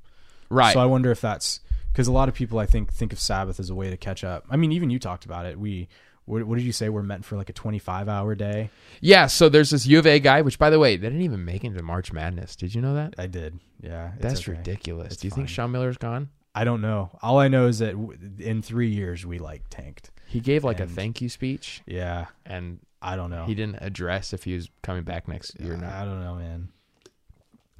[0.50, 0.72] Right.
[0.72, 1.60] So I wonder if that's
[1.92, 4.24] because a lot of people I think think of Sabbath as a way to catch
[4.24, 4.44] up.
[4.50, 5.58] I mean, even you talked about it.
[5.58, 5.88] We
[6.26, 6.88] what, what did you say?
[6.88, 8.70] We're meant for like a 25 hour day.
[9.00, 9.26] yeah.
[9.26, 11.64] So there's this U of A guy, which by the way, they didn't even make
[11.64, 12.56] it into March Madness.
[12.56, 13.14] Did you know that?
[13.18, 13.58] I did.
[13.82, 14.12] Yeah.
[14.20, 14.52] That's okay.
[14.52, 15.12] ridiculous.
[15.14, 15.48] It's Do you think.
[15.48, 16.30] Sean Miller's gone?
[16.54, 17.10] I don't know.
[17.20, 20.10] All I know is that w- in three years we like tanked.
[20.26, 22.26] He gave like a thank you speech, Yeah.
[22.46, 23.44] and I don't know.
[23.44, 25.92] he didn't address if he was coming back next year or not.
[25.92, 26.68] I don't know, man.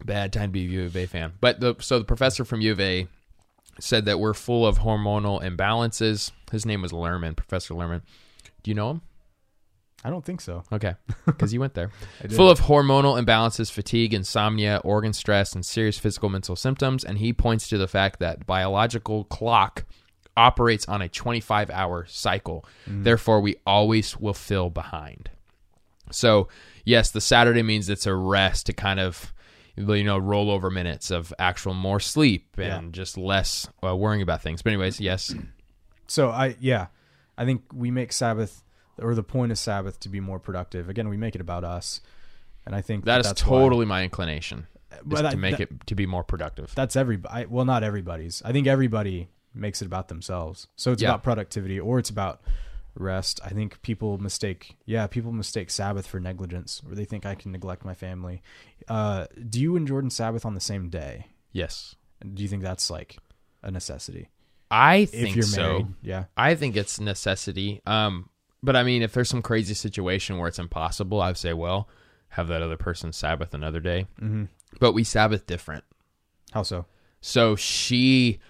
[0.04, 1.32] bad time to be a U of A fan.
[1.40, 3.06] But the so the professor from U of A
[3.80, 6.30] said that we're full of hormonal imbalances.
[6.52, 8.02] His name was Lerman, Professor Lerman.
[8.64, 9.02] Do you know him?
[10.06, 10.64] I don't think so.
[10.72, 10.94] Okay,
[11.26, 11.90] because you went there.
[12.30, 17.04] Full of hormonal imbalances, fatigue, insomnia, organ stress, and serious physical mental symptoms.
[17.04, 19.84] And he points to the fact that biological clock
[20.36, 22.66] operates on a 25 hour cycle.
[22.86, 25.30] Therefore, we always will feel behind.
[26.10, 26.48] So,
[26.84, 29.32] yes, the Saturday means it's a rest to kind of,
[29.76, 32.90] you know, roll over minutes of actual more sleep and Yeah.
[32.90, 34.60] just less uh, worrying about things.
[34.60, 35.34] But, anyways, yes,
[36.08, 36.88] So I yeah,
[37.36, 38.62] I think we make Sabbath
[38.98, 40.88] or the point of Sabbath to be more productive.
[40.88, 42.00] Again, we make it about us,
[42.64, 44.66] and I think that is that's why- totally my inclination.
[44.92, 46.72] Is But to make that- it to be more productive.
[46.76, 47.46] That's everybody.
[47.46, 48.40] Well, not everybody's.
[48.44, 50.68] I think everybody makes it about themselves.
[50.76, 51.08] So it's Yeah.
[51.10, 52.40] about productivity or it's about
[52.94, 53.40] rest.
[53.44, 54.76] I think people mistake.
[54.86, 58.40] Yeah, people mistake Sabbath for negligence, or they think I can neglect my family.
[58.88, 61.26] Uh, do you and Jordan Sabbath on the same day?
[61.52, 61.96] yes.
[62.34, 63.18] Do you think that's like
[63.62, 64.28] a necessity?
[64.70, 65.62] I think if you're so.
[65.62, 66.24] married, yeah.
[66.36, 67.80] I think it's necessity.
[67.86, 68.30] Um,
[68.62, 71.88] but I mean, if there's some crazy situation where it's impossible, I'd say, well,
[72.28, 74.06] have that other person Sabbath another day.
[74.20, 74.44] Mm-hmm.
[74.80, 75.84] But we Sabbath different.
[76.52, 76.86] How so?
[77.20, 78.40] So she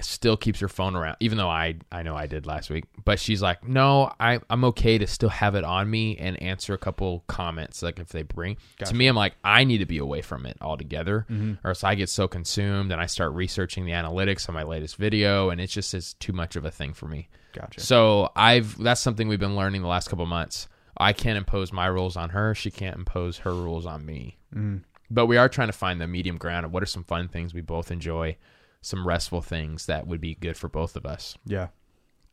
[0.00, 2.84] still keeps her phone around, even though I I know I did last week.
[3.04, 6.74] But she's like, no, I I'm okay to still have it on me and answer
[6.74, 8.56] a couple comments, like if they bring.
[8.78, 8.92] Gotcha.
[8.92, 11.26] To me, I'm like, I need to be away from it altogether,
[11.64, 14.96] or else I get so consumed and I start researching the analytics on my latest
[14.96, 17.28] video, and it just is too much of a thing for me.
[17.52, 17.80] Gotcha.
[17.80, 20.68] So I've that's something we've been learning the last couple months.
[20.96, 22.54] I can't impose my rules on her.
[22.54, 24.36] She can't impose her rules on me.
[24.54, 24.82] Mhm.
[25.10, 27.54] But we are trying to find the medium ground of what are some fun things
[27.54, 28.36] we both enjoy,
[28.80, 31.36] some restful things that would be good for both of us.
[31.44, 31.68] Yeah.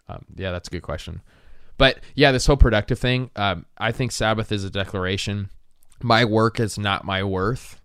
[0.08, 1.22] Um, yeah, that's a good question.
[1.78, 5.50] But yeah, this whole productive thing, um, I think Sabbath is a declaration.
[6.02, 7.82] My work is not my worth.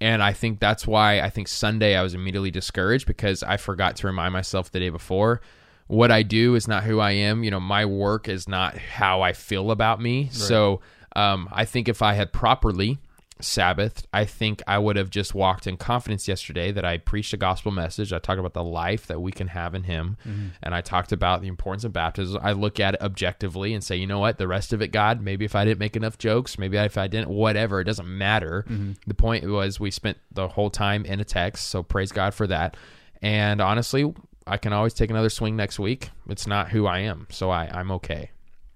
[0.00, 3.96] And I think that's why I think Sunday I was immediately discouraged because I forgot
[3.96, 5.40] to remind myself the day before
[5.88, 7.42] what I do is not who I am.
[7.42, 10.28] You know, my work is not how I feel about me.
[10.30, 10.80] So
[11.16, 12.98] um, I think if I had properly
[13.40, 17.36] Sabbath, I think I would have just walked in confidence yesterday that I preached a
[17.36, 18.12] gospel message.
[18.12, 20.48] I talked about the life that we can have in Him, mm-hmm.
[20.62, 22.40] and I talked about the importance of baptism.
[22.42, 25.20] I look at it objectively and say, you know what, the rest of it, God,
[25.20, 28.64] maybe if I didn't make enough jokes, maybe if I didn't, whatever, it doesn't matter.
[28.68, 28.92] Mm-hmm.
[29.06, 32.46] The point was we spent the whole time in a text, so praise God for
[32.48, 32.76] that.
[33.22, 34.12] And honestly,
[34.46, 36.10] I can always take another swing next week.
[36.28, 38.30] It's not who I am, so I, I'm okay.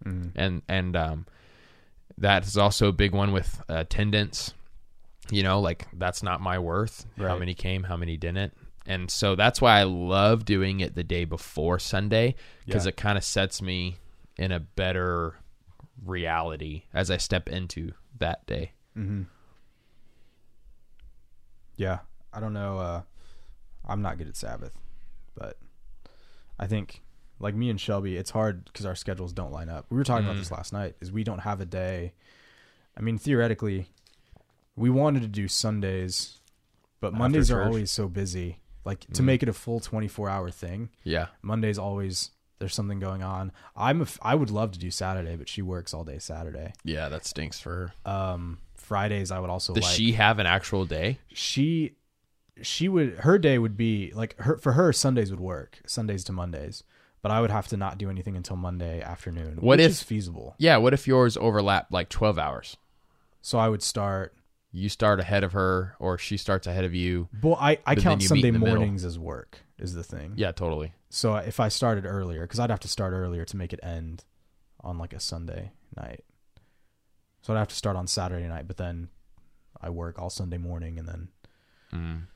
[0.05, 0.29] Mm-hmm.
[0.37, 1.27] And and um,
[2.19, 4.55] that is also a big one with attendance.
[5.31, 7.07] You know, like that's not my worth.
[7.17, 8.53] How many came, how many didn't.
[8.87, 12.35] And so that's why I love doing it the day before Sunday
[12.67, 12.91] because Yeah.
[12.91, 13.99] it kind of sets me
[14.37, 15.37] in a better
[16.05, 18.73] reality as I step into that day.
[18.99, 19.23] Mm-hmm.
[21.77, 22.01] Yeah,
[22.33, 22.79] I don't know.
[22.79, 23.03] Uh,
[23.87, 24.77] I'm not good at Sabbath,
[25.37, 25.57] but
[26.59, 27.03] I think
[27.41, 29.87] like me and Shelby, it's hard because our schedules don't line up.
[29.91, 30.41] We were talking about Mm.
[30.41, 30.95] this last night.
[31.01, 32.13] Is we don't have a day.
[32.97, 33.89] I mean, theoretically,
[34.77, 36.39] we wanted to do Sundays,
[37.01, 38.59] but Mondays are always so busy.
[38.85, 39.27] Like to Mm.
[39.27, 41.29] make it a full 24 hour thing, Yeah.
[41.43, 43.51] Mondays always there's something going on.
[43.75, 46.73] I'm a I would love to do Saturday, but she works all day Saturday.
[46.85, 48.11] Yeah, that stinks for her.
[48.11, 49.93] Um, Fridays I would also Does like.
[49.95, 51.19] she have an actual day?
[51.33, 51.97] she
[52.61, 56.33] she would her day would be like her for her Sundays would work Sundays to
[56.33, 56.85] Mondays,
[57.23, 59.57] but I would have to not do anything until Monday afternoon.
[59.61, 60.55] What which if- is feasible?
[60.59, 62.77] Yeah, what if yours overlap like 12 hours?
[63.41, 64.35] So I would start.
[64.75, 67.29] You start ahead of her or she starts ahead of you.
[67.43, 68.77] Well, I I count Sunday in the middle.
[68.77, 70.33] mornings as work is the thing.
[70.37, 70.95] Yeah, totally.
[71.11, 74.25] So if I started earlier, because I'd have to start earlier to make it end
[74.81, 76.25] on like a Sunday night.
[77.43, 79.09] So I'd have to start on Saturday night, but then
[79.81, 81.29] I work all Sunday morning, and then
[81.93, 82.27] Mm.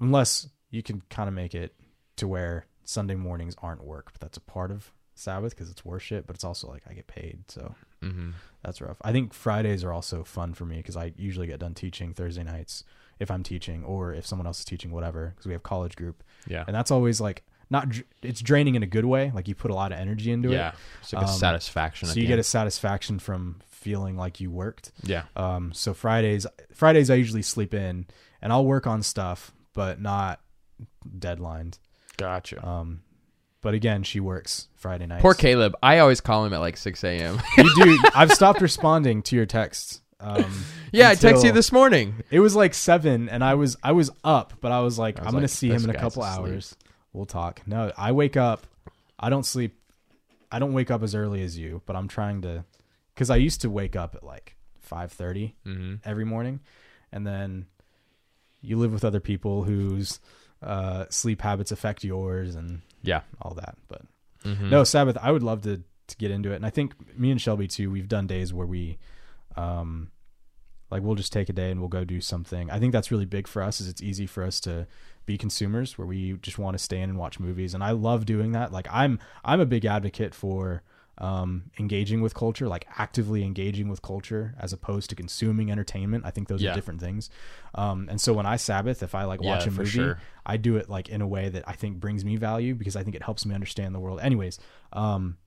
[0.00, 1.76] unless you can kind of make it
[2.16, 6.26] to where Sunday mornings aren't work, but that's a part of Sabbath because it's worship,
[6.26, 8.30] but it's also like I get paid, so hmm
[8.62, 8.96] that's rough.
[9.02, 12.42] I think Fridays are also fun for me because I usually get done teaching Thursday
[12.44, 12.82] nights
[13.20, 16.22] if I'm teaching or if someone else is teaching, whatever, because we have college group,
[16.46, 16.64] Yeah.
[16.66, 17.88] and that's always like not
[18.22, 20.68] it's draining in a good way, like you put a lot of energy into yeah.
[20.70, 22.08] it, It's like a Um, satisfaction.
[22.08, 24.92] so you get a satisfaction from feeling like you worked.
[25.02, 25.24] Yeah.
[25.36, 28.06] Um, so Fridays, Fridays I usually sleep in
[28.42, 30.40] and I'll work on stuff, but not
[31.18, 31.78] deadlined.
[32.16, 32.66] Gotcha.
[32.66, 33.02] Um,
[33.60, 35.22] but again, she works Friday nights.
[35.22, 35.74] Poor Caleb.
[35.82, 37.40] I always call him at like 6 a.m.
[37.58, 37.98] you do.
[38.14, 40.02] I've stopped responding to your texts.
[40.20, 40.52] Um,
[40.92, 42.22] yeah, I texted you this morning.
[42.30, 45.24] It was like seven, and I was I was up, but I was like, I
[45.24, 46.46] was I'm gonna see him in a guy's couple asleep.
[46.46, 46.76] hours.
[47.12, 47.62] We'll talk.
[47.66, 48.66] No, I wake up.
[49.18, 49.76] I don't sleep.
[50.50, 52.64] I don't wake up as early as you, but I'm trying to,
[53.14, 56.60] because I used to wake up at like five thirty hmm every morning,
[57.12, 57.66] and then
[58.62, 60.20] you live with other people whose
[60.62, 63.20] uh, sleep habits affect yours and Yeah.
[63.42, 63.76] all that.
[63.88, 64.02] But
[64.44, 64.70] Mhm.
[64.70, 67.40] no Sabbath, I would love to to get into it, and I think me and
[67.40, 67.90] Shelby too.
[67.90, 68.98] We've done days where we,
[69.56, 70.10] um,
[70.90, 72.70] like we'll just take a day and we'll go do something.
[72.70, 73.80] I think that's really big for us.
[73.80, 74.86] Is it's easy for us to
[75.24, 78.26] be consumers where we just want to stay in and watch movies, and I love
[78.26, 78.70] doing that.
[78.70, 80.82] Like I'm I'm a big advocate for
[81.18, 86.30] um engaging with culture like actively engaging with culture as opposed to consuming entertainment i
[86.30, 86.72] think those Yeah.
[86.72, 87.30] are different things
[87.76, 90.18] um and so when i sabbath if i like watch Yeah, a movie sure.
[90.46, 93.02] I do it like in a way that I think brings me value because I
[93.02, 94.20] think it helps me understand the world.
[94.20, 94.58] Anyways,
[94.92, 95.38] um,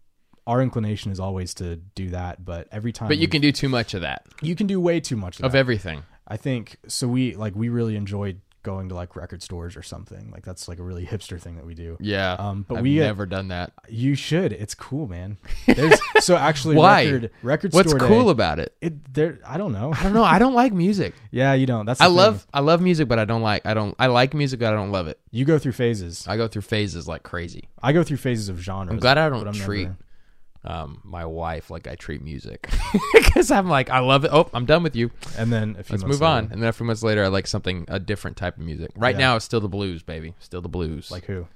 [0.47, 3.69] our inclination is always to do that, but every time, But you can do too
[3.69, 6.01] much of that, you can do way too much of, of everything.
[6.27, 7.07] I think so.
[7.07, 10.29] We like we really enjoyed going to like record stores or something.
[10.29, 11.95] Like that's like a really hipster thing that we do.
[12.01, 12.33] Yeah.
[12.37, 13.71] Um, but I've we never done that.
[13.87, 14.51] you should.
[14.51, 15.37] It's cool, man.
[15.65, 17.05] There's so actually Why?
[17.05, 18.75] record record What's store cool day, about it?
[18.81, 19.13] it.
[19.13, 19.93] There, I don't know.
[19.97, 20.23] I don't know.
[20.25, 21.13] I don't like music.
[21.31, 21.85] yeah, you don't.
[21.85, 22.15] That's I thing.
[22.15, 24.75] love I love music, but I don't like I don't I like music, but I
[24.75, 25.17] don't love it.
[25.31, 26.27] you go through phases.
[26.27, 27.69] I go through phases like crazy.
[27.81, 28.91] I go through phases of genres.
[28.91, 29.97] I'm glad I don't treat never-
[30.67, 32.69] um, my wife like I treat music
[33.13, 34.31] because I'm like I love it.
[34.33, 35.09] Oh, I'm done with you.
[35.37, 36.49] and then a few Let's months move on.
[36.51, 38.91] And then a few months later, I like something a different type of music.
[38.95, 39.19] Right Yeah.
[39.27, 40.35] now, it's still the blues, baby.
[40.39, 41.09] Still the blues.
[41.09, 41.47] Like who?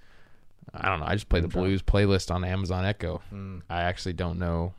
[0.74, 1.06] I don't know.
[1.08, 3.22] I just play the blues playlist on Amazon Echo.
[3.34, 4.74] Mm, I actually don't know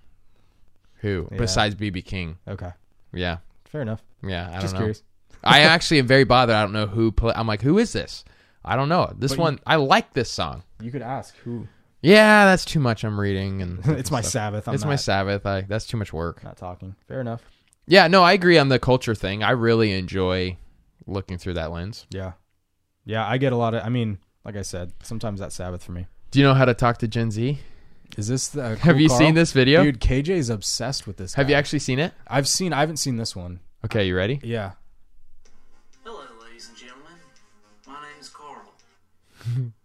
[1.00, 1.38] who Yeah.
[1.38, 2.38] besides BB King.
[2.48, 2.70] okay,
[3.12, 4.02] Yeah, fair enough.
[4.22, 4.48] yeah.
[4.48, 4.78] I Just don't know.
[4.78, 5.02] curious.
[5.44, 6.54] I actually am very bothered.
[6.54, 7.10] I don't know who.
[7.12, 8.24] Play- I'm like, who is this?
[8.64, 9.12] I don't know.
[9.18, 10.62] This But you- one, I like this song.
[10.80, 11.66] You could ask who.
[12.02, 13.04] Yeah, that's too much.
[13.04, 14.32] I'm reading and it's my stuff.
[14.32, 14.68] Sabbath.
[14.68, 15.46] I'm it's not, my Sabbath.
[15.46, 16.42] I, that's too much work.
[16.44, 16.96] not talking.
[17.06, 17.42] Fair enough.
[17.86, 19.42] Yeah, no, I agree on the culture thing.
[19.42, 20.56] I really enjoy
[21.06, 22.06] looking through that lens.
[22.10, 22.32] Yeah,
[23.04, 23.26] yeah.
[23.26, 23.84] I get a lot of.
[23.84, 26.06] I mean, like I said, sometimes that's Sabbath for me.
[26.30, 27.58] Do you know how to talk to Gen Z?
[28.16, 28.62] Is this the?
[28.62, 29.82] Uh, Have you seen this video?
[29.84, 31.34] Dude, KJ's obsessed with this.
[31.34, 32.12] Have you actually seen it?
[32.26, 32.72] I've seen.
[32.72, 33.60] I haven't seen this one.
[33.84, 34.40] Okay, you ready?
[34.42, 34.72] Yeah.
[36.04, 37.12] Hello, ladies and gentlemen.
[37.86, 38.74] My name is Carl.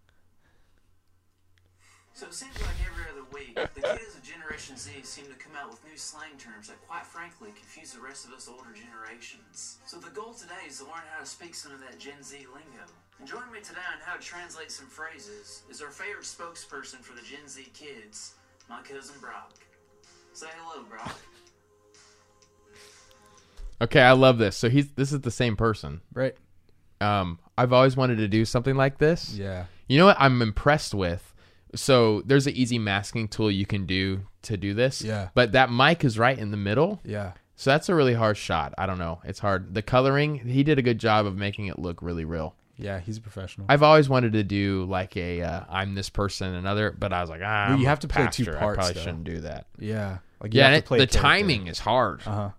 [2.28, 5.54] so it seems like every other week, the kids of Generation Z seem to come
[5.56, 9.78] out with new slang terms that, quite frankly, confuse the rest of us older generations.
[9.86, 12.36] So the goal today is to learn how to speak some of that Gen Z
[12.38, 12.84] lingo.
[13.20, 17.16] And joining me today on how to translate some phrases is our favorite spokesperson for
[17.16, 18.34] the Gen Z kids,
[18.70, 19.54] my cousin Brock.
[20.34, 21.18] Say hello, Brock.
[23.80, 24.58] Okay, I love this.
[24.58, 26.02] So he's this is the same person.
[26.14, 26.36] Right.
[27.00, 29.34] Um, I've always wanted to do something like this.
[29.34, 29.66] Yeah.
[29.88, 31.34] You know what I'm impressed with?
[31.76, 35.02] So there's an easy masking tool you can do to do this.
[35.02, 35.30] Yeah.
[35.34, 37.00] But that mic is right in the middle.
[37.04, 37.34] Yeah.
[37.56, 38.74] So that's a really hard shot.
[38.78, 39.20] I don't know.
[39.26, 39.74] It's hard.
[39.74, 42.56] The coloring, he did a good job of making it look really real.
[42.78, 43.66] Yeah, he's a professional.
[43.70, 47.22] I've always wanted to do like a uh, I'm this person and another, but I
[47.22, 49.00] was like, ah, Well, you have to play two parts, I probably though.
[49.02, 49.66] shouldn't do that.
[49.80, 52.22] yeah, like you Yeah, have and to it, the timing is hard.
[52.26, 52.50] Uh huh.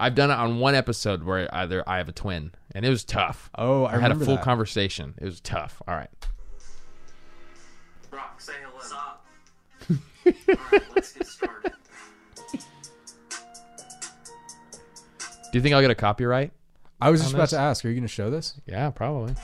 [0.00, 3.04] I've done it on one episode where either I have a twin, and it was
[3.04, 3.50] tough.
[3.56, 4.42] Oh, I, I, had a full that.
[4.44, 5.14] conversation.
[5.20, 5.82] It was tough.
[5.86, 6.10] All right.
[8.16, 8.80] Brock, say hello.
[8.80, 9.26] Stop.
[10.48, 11.72] Alright, let's get started.
[12.50, 12.58] Do
[15.52, 16.52] you think I'll get a copyright?
[16.98, 17.50] I was just about this?
[17.50, 17.84] to ask.
[17.84, 18.58] Are you going to show this?
[18.64, 19.34] Yeah, probably.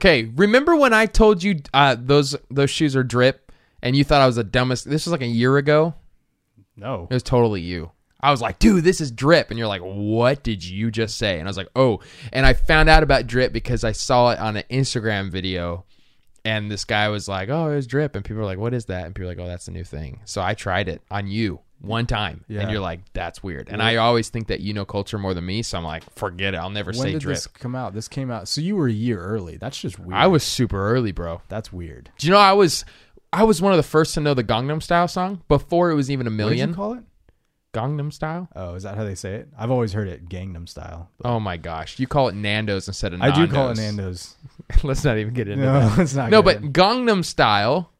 [0.00, 4.22] Okay, remember when I told you uh, those those shoes are drip, and you thought
[4.22, 4.88] I was the dumbest?
[4.88, 5.92] This was like a year ago.
[6.74, 7.06] No.
[7.10, 7.90] It was totally you.
[8.18, 9.50] I was like, dude, this is drip.
[9.50, 11.38] And you're like, what did you just say?
[11.38, 12.00] And I was like, oh.
[12.32, 15.84] And I found out about drip because I saw it on an Instagram video.
[16.46, 18.16] And this guy was like, oh, it was drip.
[18.16, 19.04] And people were like, what is that?
[19.04, 20.20] And people were like, oh, that's the new thing.
[20.24, 22.44] So I tried it on you one time.
[22.48, 22.60] Yeah.
[22.60, 23.68] And you're like, that's weird.
[23.70, 25.62] And I always think that you know culture more than me.
[25.62, 26.58] So I'm like, forget it.
[26.58, 27.36] I'll never When say did drip.
[27.36, 27.94] this come out?
[27.94, 28.48] This came out.
[28.48, 29.56] So you were a year early.
[29.56, 30.12] That's just weird.
[30.14, 31.40] I was super early, bro.
[31.48, 32.10] That's weird.
[32.18, 32.84] Do you know I was
[33.32, 36.10] I was one of the first to know the Gangnam Style song before it was
[36.10, 36.68] even a What did million.
[36.70, 37.04] you call it?
[37.72, 38.48] Gangnam Style?
[38.56, 39.48] Oh, is that how they say it?
[39.56, 41.08] I've always heard it Gangnam Style.
[41.24, 42.00] Oh my gosh.
[42.00, 43.38] You call it Nando's instead of Nando's.
[43.38, 44.34] I do call it Nando's.
[44.82, 45.98] Let's not even get into No, that.
[46.02, 46.30] it's not.
[46.30, 47.92] No, but Gangnam Style,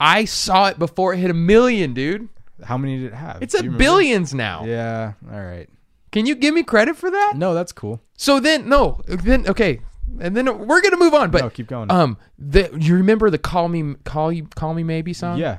[0.00, 2.28] I saw it before it hit a million, dude.
[2.64, 3.42] How many did it have?
[3.42, 3.78] It's Do at remember?
[3.84, 4.64] billions now.
[4.64, 5.12] Yeah.
[5.32, 5.68] All right.
[6.12, 7.32] Can you give me credit for that?
[7.36, 8.00] No, that's cool.
[8.16, 9.80] So then, no, then okay,
[10.20, 11.30] and then we're gonna move on.
[11.30, 11.90] But no, keep going.
[11.90, 15.38] um, the you remember the call me, call you, call me maybe song?
[15.38, 15.58] yeah.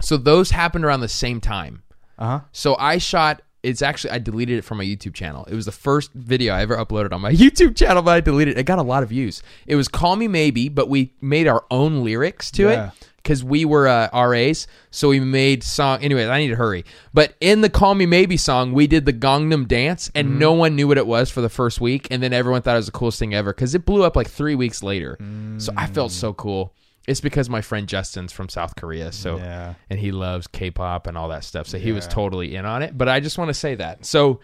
[0.00, 1.82] So those happened around the same time.
[2.18, 2.40] Uh huh.
[2.52, 3.42] So I shot.
[3.64, 5.44] It's actually I deleted it from my YouTube channel.
[5.50, 8.56] It was the first video I ever uploaded on my YouTube channel, but I deleted
[8.56, 8.60] it.
[8.60, 9.42] It got a lot of views.
[9.66, 12.88] It was "Call Me Maybe," but we made our own lyrics to Yeah.
[12.88, 14.66] it because we were uh, RAs.
[14.90, 16.02] So we made song.
[16.02, 16.84] Anyway, I need to hurry.
[17.12, 20.38] But in the "Call Me Maybe" song, we did the Gangnam Dance, and Mm-hmm.
[20.38, 22.78] no one knew what it was for the first week, and then everyone thought it
[22.78, 25.18] was the coolest thing ever because it blew up like three weeks later.
[25.58, 26.74] So I felt so cool.
[27.06, 29.74] It's because my friend Justin's from South Korea, so Yeah.
[29.88, 31.66] and he loves K-pop and all that stuff.
[31.66, 32.96] So he was totally in on it.
[32.98, 34.04] But I just want to say that.
[34.04, 34.40] So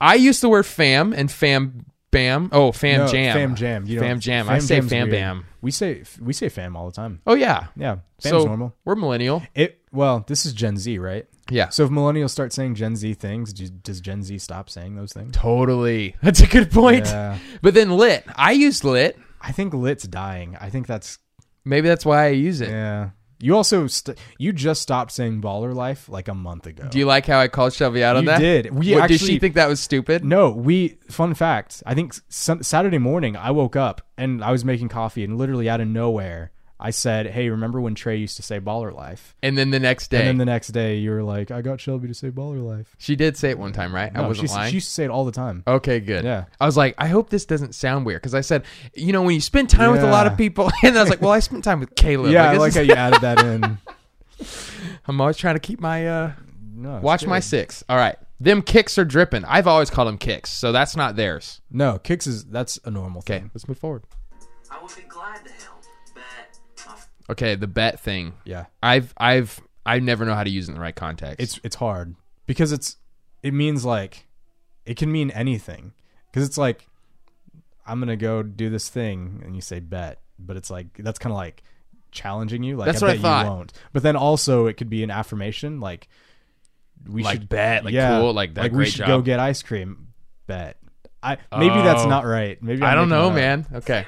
[0.00, 2.48] I use the word fam and fam bam.
[2.52, 3.34] Oh, fam No, jam.
[3.36, 3.84] Fam jam.
[3.86, 4.48] You fam don't- jam.
[4.48, 5.12] I say jam's fam weird.
[5.12, 5.44] bam.
[5.62, 7.20] We say we say fam all the time.
[7.26, 7.66] Oh yeah.
[7.76, 7.96] Yeah.
[8.20, 8.74] Fam's so normal.
[8.84, 9.42] we're millennial.
[9.54, 11.26] It well, this is Gen Z, right?
[11.50, 11.68] Yeah.
[11.70, 15.12] So if millennials start saying Gen Z things, do, does Gen Z stop saying those
[15.12, 15.32] things?
[15.34, 16.14] Totally.
[16.22, 17.06] That's a good point.
[17.06, 17.38] Yeah.
[17.60, 18.24] But then lit.
[18.36, 19.18] I used lit.
[19.40, 20.56] I think lit's dying.
[20.60, 21.18] I think that's
[21.64, 22.68] Maybe that's why I use it.
[22.70, 23.10] yeah.
[23.42, 26.88] You also st- you just stopped saying baller life like a month ago.
[26.90, 28.38] Do you like how I called Shelby out on You that?
[28.38, 28.70] did.
[28.70, 30.24] We What, did she think that was stupid?
[30.24, 30.98] No, we.
[31.08, 31.82] Fun fact.
[31.86, 35.68] I think some, Saturday morning I woke up and I was making coffee, and literally
[35.68, 39.56] out of nowhere I said, "Hey, remember when Trey used to say baller life?" And
[39.58, 42.08] then the next day, And then the next day you were like, "I got Shelby
[42.08, 44.10] to say baller life." she did say it one time, right?
[44.14, 44.70] I wasn't she, lying.
[44.70, 45.62] she used to say it all the time.
[45.66, 46.24] Okay, good.
[46.24, 46.44] Yeah.
[46.60, 48.64] I was like, I hope this doesn't sound weird because I said,
[48.94, 51.20] you know, when you spend time with a lot of people, and I was like,
[51.20, 52.32] well, I spent time with Caleb.
[52.32, 53.78] yeah, I this like is- how you added that in.
[55.06, 56.32] I'm always trying to keep my uh,
[56.74, 57.84] No, it's watch my six.
[57.88, 59.44] All right, them kicks are dripping.
[59.44, 61.60] I've always called them kicks, so that's not theirs.
[61.70, 64.04] No, kicks is that's a normal Okay, let's move forward.
[64.70, 65.59] I would be glad to help, but my
[67.30, 68.34] Okay, the bet thing.
[68.44, 71.40] Yeah, I've I've I never know how to use it in the right context.
[71.40, 72.14] it's it's hard
[72.46, 72.96] because it's
[73.42, 74.26] it means like
[74.84, 75.92] it can mean anything
[76.30, 76.86] because it's like
[77.86, 81.32] I'm gonna go do this thing and you say bet, but it's like that's kind
[81.32, 81.62] of like
[82.12, 82.76] challenging you.
[82.76, 83.44] Like That's I what I thought.
[83.46, 83.72] you won't.
[83.92, 86.08] But then also it could be an affirmation like
[87.08, 89.06] we Like should bet, like yeah, cool, like that like we should job.
[89.08, 90.08] go get ice cream.
[90.46, 90.76] Bet.
[91.22, 92.08] I maybe that's Oh.
[92.08, 92.60] not right.
[92.62, 93.34] Maybe I I'm don't know, it up.
[93.34, 93.66] man.
[93.74, 94.06] Okay,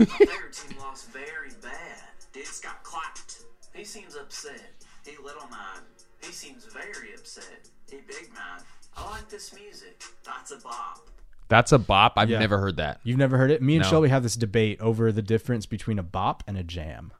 [0.00, 0.06] L.
[0.06, 2.02] My favorite team lost very bad.
[2.32, 3.42] Dudes got clapped.
[3.74, 4.60] He seems upset.
[5.04, 5.80] He little mad.
[6.22, 7.68] He seems very upset.
[7.90, 8.62] He big mad.
[8.96, 10.02] I like this music.
[10.24, 11.08] That's a bop.
[11.48, 12.14] that's a bop.
[12.16, 12.38] I've Yeah.
[12.40, 13.00] never heard that.
[13.04, 13.62] You've never heard it?
[13.62, 13.88] Me and No.
[13.90, 17.12] Shelby have this debate over the difference between a bop and a jam.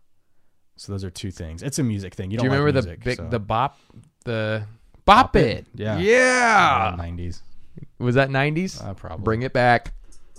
[0.76, 1.62] So those are two things.
[1.62, 2.30] It's a music thing.
[2.30, 3.78] You Do don't you remember like music, the big so- the bop
[4.24, 4.66] the
[5.04, 5.58] bop, Bop it?
[5.58, 5.66] It?
[5.74, 5.98] Yeah.
[5.98, 6.94] yeah.
[6.94, 7.40] Uh, 90s.
[7.98, 8.82] Was that '90s?
[8.84, 9.22] Uh, probably.
[9.22, 9.92] Bring it back.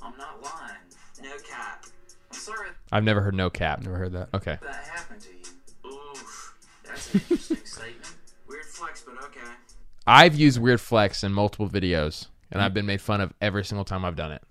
[0.04, 0.67] I'm not lying.
[2.92, 3.82] I've never heard no cap.
[3.84, 4.30] Never heard that.
[4.34, 4.58] Okay.
[4.62, 5.92] that happened to you.
[5.92, 6.56] Oof.
[6.86, 8.14] That's an interesting statement.
[8.48, 9.42] Weird flex but okay.
[10.06, 12.76] I've used Weird Flex in multiple videos, and I've mm.
[12.76, 14.42] been made fun of every single time I've done it.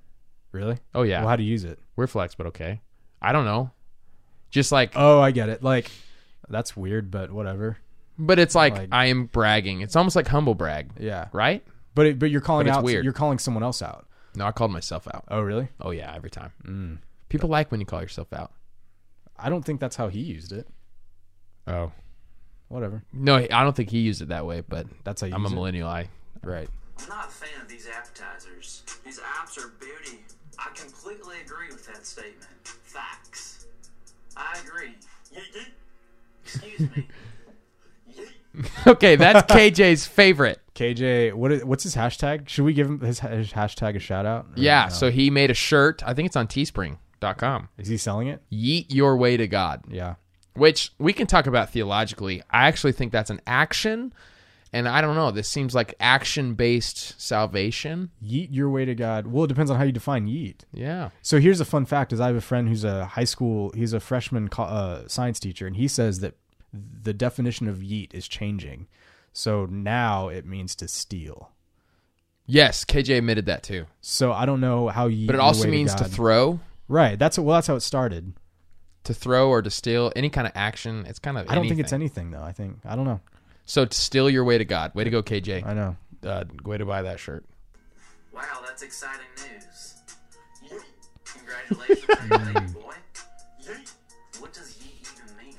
[0.53, 0.77] Really?
[0.95, 1.79] Oh yeah, Well, how do you use it?
[1.97, 2.81] Weird Flex, but okay.
[3.23, 3.71] I don't know.
[4.51, 5.63] Just like, Oh, I get it.
[5.63, 5.91] Like,
[6.49, 7.79] that's weird, but whatever.
[8.19, 9.81] but it's like, like- I am bragging.
[9.81, 11.29] It's almost like humble brag, Yeah.
[11.33, 11.65] right?
[11.95, 12.85] But it, but you're calling But it's out.
[12.85, 13.05] weird.
[13.05, 14.07] You're calling someone else out.
[14.35, 15.25] No, I called myself out.
[15.29, 15.69] Oh, really?
[15.81, 16.53] Oh yeah, every time.
[16.65, 16.99] Mm.
[17.29, 18.53] People like when you call yourself out.
[19.39, 20.67] I don't think that's how he used it.
[21.67, 21.93] Oh
[22.69, 23.03] Whatever.
[23.13, 24.61] no, I don't think he used it that way.
[24.67, 25.55] But That's how you I'm a use it.
[25.55, 25.89] millennial.
[25.89, 26.09] I
[26.43, 26.69] Right.
[26.99, 28.83] I'm not a fan of these appetizers.
[29.05, 30.21] These apps are booty.
[30.59, 32.47] I completely agree with that statement.
[32.65, 33.67] Facts.
[34.37, 34.95] I agree.
[35.35, 35.69] Yeet yeet.
[36.45, 37.07] Excuse me.
[38.87, 39.17] Okay.
[39.17, 40.61] That's KJ's favorite.
[40.75, 42.49] KJ, what is, what's his hashtag?
[42.49, 44.47] Should we give him his, his hashtag a shout out?
[44.55, 44.87] Yeah.
[44.89, 44.95] no?
[44.95, 46.03] So he made a shirt.
[46.07, 46.47] I think it's on
[47.21, 47.69] Teespring.com.
[47.79, 48.43] is he selling it?
[48.53, 49.85] Yeet your way to God.
[49.89, 50.15] Yeah.
[50.55, 52.43] which we can talk about theologically.
[52.51, 54.13] I actually think that's an action,
[54.73, 55.31] and I don't know.
[55.31, 58.11] This seems like action based salvation.
[58.25, 59.27] Yeet your way to God.
[59.27, 60.61] Well, it depends on how you define yeet.
[60.73, 61.11] Yeah.
[61.23, 63.93] So here's a fun fact: is I have a friend who's a high school, he's
[63.93, 66.35] a freshman uh, science teacher, and he says that
[66.73, 68.87] the definition of yeet is changing.
[69.33, 71.51] So now it means to steal.
[72.47, 73.87] Yes, KJ admitted that too.
[74.01, 75.27] So I don't know how you.
[75.27, 77.19] But it also means to throw, Right.
[77.19, 77.55] That's well.
[77.57, 78.35] That's how it started.
[79.05, 81.05] to throw or to steal any kind of action.
[81.07, 81.49] It's kind of.
[81.49, 82.27] I don't think it's anything.
[82.29, 82.45] anything though.
[82.47, 83.21] I think I don't know.
[83.65, 84.95] So to steal your way to God.
[84.95, 85.67] Way to go, KJ.
[85.67, 85.97] I know.
[86.25, 87.45] Uh, way to buy that shirt.
[88.33, 89.95] Wow, that's exciting news.
[90.65, 90.83] Yeet.
[91.25, 92.95] Congratulations, baby boy.
[93.65, 93.93] Yeet.
[94.41, 95.55] What does yeet even mean?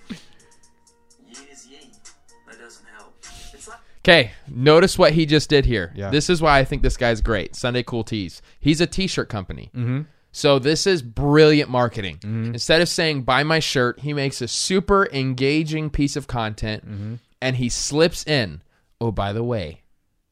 [1.30, 2.11] Yeet is yeet.
[2.47, 3.13] That doesn't help.
[3.53, 5.91] It's like Okay, notice what he just did here.
[5.95, 6.09] Yeah.
[6.09, 7.55] This is why I think this guy's great.
[7.55, 8.41] Sunday Cool Tees.
[8.59, 9.69] He's a t-shirt company.
[9.75, 10.01] Mm-hmm.
[10.38, 12.19] So this is brilliant marketing.
[12.23, 17.15] Instead of saying buy my shirt, he makes a super engaging piece of content Mm-hmm.
[17.41, 18.61] and he slips in,
[19.01, 19.81] "Oh, by the way,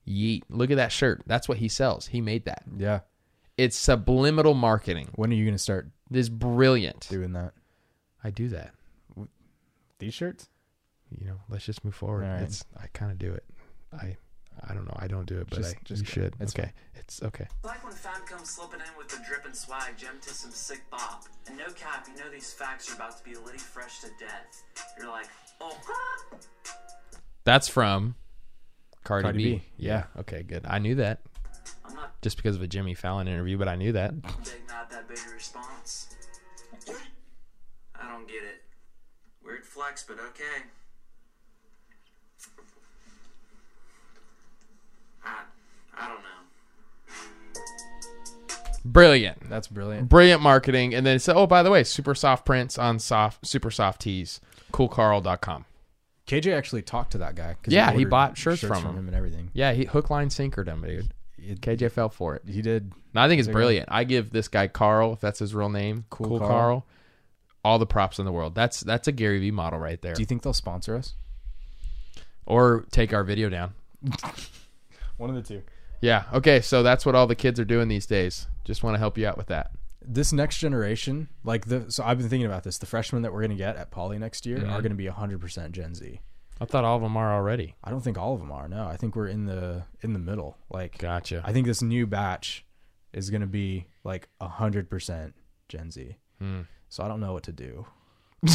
[0.08, 0.44] yeet.
[0.50, 1.24] Look at that shirt.
[1.26, 2.06] That's what he sells.
[2.08, 2.64] He made that.
[2.78, 3.00] Yeah.
[3.58, 5.10] It's subliminal marketing.
[5.16, 7.08] When are you gonna start This is brilliant.
[7.10, 7.54] doing that?
[8.24, 8.74] I do that.
[9.98, 10.50] These shirts?
[11.10, 12.24] You know, let's just move forward.
[12.28, 12.42] Right.
[12.44, 13.44] It's I kind of do it.
[13.94, 14.18] I
[14.68, 14.96] I don't know.
[14.98, 16.12] I don't do it, but Just- I just you go.
[16.12, 16.36] should.
[16.40, 16.72] It's okay.
[16.96, 17.48] It's okay.
[17.64, 21.26] Like when Fam comes slipping in with the dripping swag, Jim to some sick bop.
[21.48, 24.64] And no cap, you know these facts are about to be litty fresh to death.
[24.98, 25.28] You're like,
[25.62, 25.78] oh,
[27.44, 28.16] That's from
[29.04, 29.56] Cardi, Cardi B.
[29.58, 30.06] B, Yeah.
[30.20, 30.66] Okay, good.
[30.68, 31.22] I knew that
[31.84, 34.20] I'm not just because of a Jimmy Fallon interview, but I knew that.
[34.22, 34.32] big,
[34.68, 36.08] not that big a response.
[37.96, 38.64] I don't get it.
[39.44, 40.64] Weird flex, but okay.
[45.98, 47.62] I don't know.
[48.84, 49.50] Brilliant.
[49.50, 50.10] That's brilliant.
[50.10, 50.94] Brilliant marketing.
[50.94, 54.40] And then said, oh by the way, super soft prints on soft super soft tees.
[54.72, 55.66] Coolcarl.com.
[56.28, 57.56] KJ actually talked to that guy.
[57.62, 59.08] 'cause Yeah, he ordered bought shirts from him.
[59.08, 59.50] and everything.
[59.54, 61.12] Yeah, he hook line sinkered him, dude.
[61.38, 62.44] It- KJ fell for it.
[62.48, 62.92] He did.
[63.14, 63.90] No, I think it's There you brilliant.
[63.92, 66.50] I give this guy Carl, if that's his real name, Cool Cool, Carl.
[66.50, 66.86] Carl.
[67.64, 68.54] all the props in the world.
[68.56, 70.14] That's that's a Gary Vee model right there.
[70.14, 71.14] Do you think they'll sponsor us?
[72.48, 73.74] or take our video down.
[75.18, 75.64] One of the two.
[76.06, 76.24] Yeah.
[76.34, 76.62] Okay.
[76.62, 78.48] So that's what all the kids are doing these days.
[78.64, 79.72] Just want to help you out with that.
[80.08, 82.78] This next generation, like the so I've been thinking about this.
[82.78, 84.70] The freshmen that we're gonna get at Poly next year Mm-hmm.
[84.70, 86.20] are gonna be hundred percent Gen Z.
[86.62, 87.76] I thought all of them are already.
[87.84, 88.68] I don't think all of them are.
[88.70, 90.58] No, I think we're in the in the middle.
[90.70, 91.42] Like Gotcha.
[91.44, 92.66] I think this new batch
[93.14, 95.34] is gonna be like hundred percent
[95.70, 96.18] Gen Z.
[96.40, 96.62] Hmm.
[96.88, 97.88] So I don't know what to do.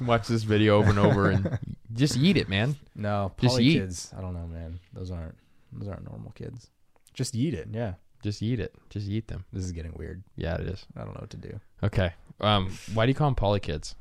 [0.00, 1.58] Watch this video over and over and
[1.92, 2.76] just eat it, man.
[2.94, 3.74] No, Just Poly eat.
[3.80, 4.12] kids.
[4.16, 4.78] I don't know, man.
[4.92, 5.36] Those aren't
[5.72, 6.70] those aren't normal kids.
[7.14, 7.68] Just eat it.
[7.72, 8.74] Yeah, Just eat it.
[8.90, 9.44] Just eat them.
[9.52, 10.22] this is getting weird.
[10.36, 10.84] Yeah, it is.
[10.96, 12.12] I don't know what to do Okay.
[12.40, 13.94] Um, why do you call them poly kids?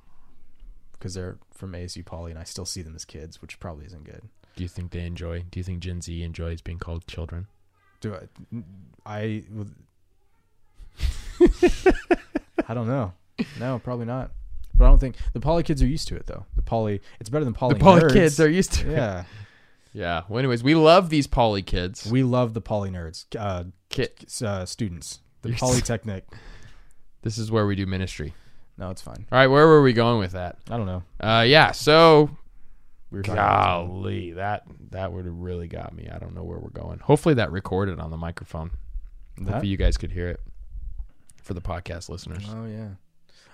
[1.04, 4.06] because they're from ASU Poly, and I still see them as kids, which probably isn't
[4.06, 4.22] good.
[4.56, 5.44] Do you think they enjoy?
[5.52, 7.48] Do you think Gen Z enjoys being called children?
[8.00, 8.20] Do I?
[9.06, 9.44] I.
[12.68, 13.12] I don't know.
[13.60, 14.32] No, probably not.
[14.76, 16.46] But I don't think the poly kids are used to it though.
[16.56, 17.74] The poly, it's better than poly.
[17.74, 18.14] the poly nerds.
[18.14, 18.90] kids are used to.
[18.90, 18.94] it.
[18.96, 19.24] Yeah,
[19.94, 20.24] Yeah.
[20.28, 22.10] Well, anyways, we love these poly kids.
[22.12, 24.12] we love the poly nerds, uh, Kid.
[24.44, 25.20] uh, students.
[25.44, 26.26] The You're- polytechnic.
[27.22, 28.34] This is where we do ministry.
[28.78, 29.26] No, it's fine.
[29.32, 29.48] All right.
[29.48, 30.58] Where were we going with that?
[30.70, 31.04] I don't know.
[31.22, 31.72] Uh, yeah.
[31.72, 32.30] So
[33.12, 36.10] We were talking about golly, that that would have really got me.
[36.14, 37.00] I don't know where we're going.
[37.00, 38.72] Hopefully that recorded on the microphone.
[39.38, 39.46] that.
[39.46, 40.42] Hopefully you guys could hear it
[41.42, 42.44] for the podcast listeners.
[42.50, 42.90] Oh yeah.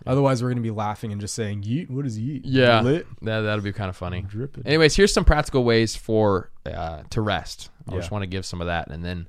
[0.07, 2.81] Otherwise, we're gonna be laughing and just saying, "Yeet, what is yeet?" Yeah.
[2.81, 4.21] lit, That that'll be kind of funny.
[4.21, 7.69] dripping." Anyways, here's some practical ways for uh, to rest.
[7.87, 7.99] I Yeah.
[7.99, 9.27] just want to give some of that, and then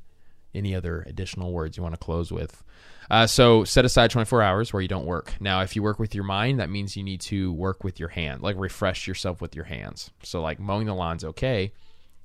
[0.54, 2.62] any other additional words you want to close with.
[3.10, 5.34] Uh, so set aside 24 hours where you don't work.
[5.40, 8.10] Now, if you work with your mind, that means you need to work with your
[8.10, 10.10] hand, like refresh yourself with your hands.
[10.22, 11.72] So like mowing the lawn's okay,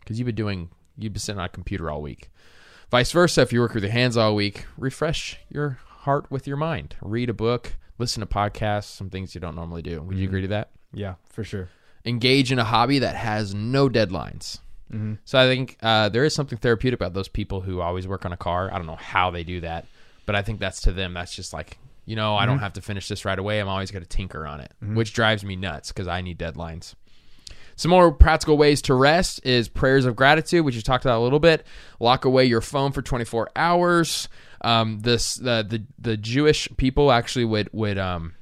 [0.01, 2.29] because you've been doing you've been sitting on a computer all week.
[2.91, 6.57] Vice versa, if you work with your hands all week, refresh your heart with your
[6.57, 6.95] mind.
[7.01, 10.01] Read a book, listen to podcasts, some things you don't normally do.
[10.01, 10.29] Would you mm-hmm.
[10.29, 10.71] agree to that?
[10.93, 11.69] Yeah, for sure.
[12.05, 14.59] Engage in a hobby that has no deadlines.
[14.91, 15.15] Mm-hmm.
[15.25, 18.31] So I think uh, there is something therapeutic about those people who always work on
[18.31, 18.71] a car.
[18.71, 19.85] I don't know how they do that,
[20.25, 21.13] but I think that's to them.
[21.13, 22.63] That's just like you know, I don't mm-hmm.
[22.63, 23.59] have to finish this right away.
[23.59, 26.93] I'm always going to tinker on it, which drives me nuts because I need deadlines.
[27.77, 31.23] Some more practical ways to rest is prayers of gratitude, which you talked about a
[31.23, 31.65] little bit.
[31.99, 34.29] Lock away your phone for 24 hours.
[34.61, 38.35] Um, this the, the the Jewish people actually would would um,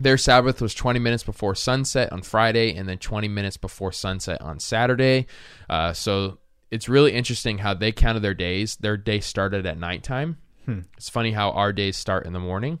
[0.00, 4.40] their Sabbath was 20 minutes before sunset on Friday and then 20 minutes before sunset
[4.42, 5.26] on Saturday.
[5.70, 6.38] Uh, so
[6.70, 8.76] it's really interesting how they counted their days.
[8.76, 10.38] Their day started at nighttime.
[10.96, 12.80] It's funny how our days start in the morning,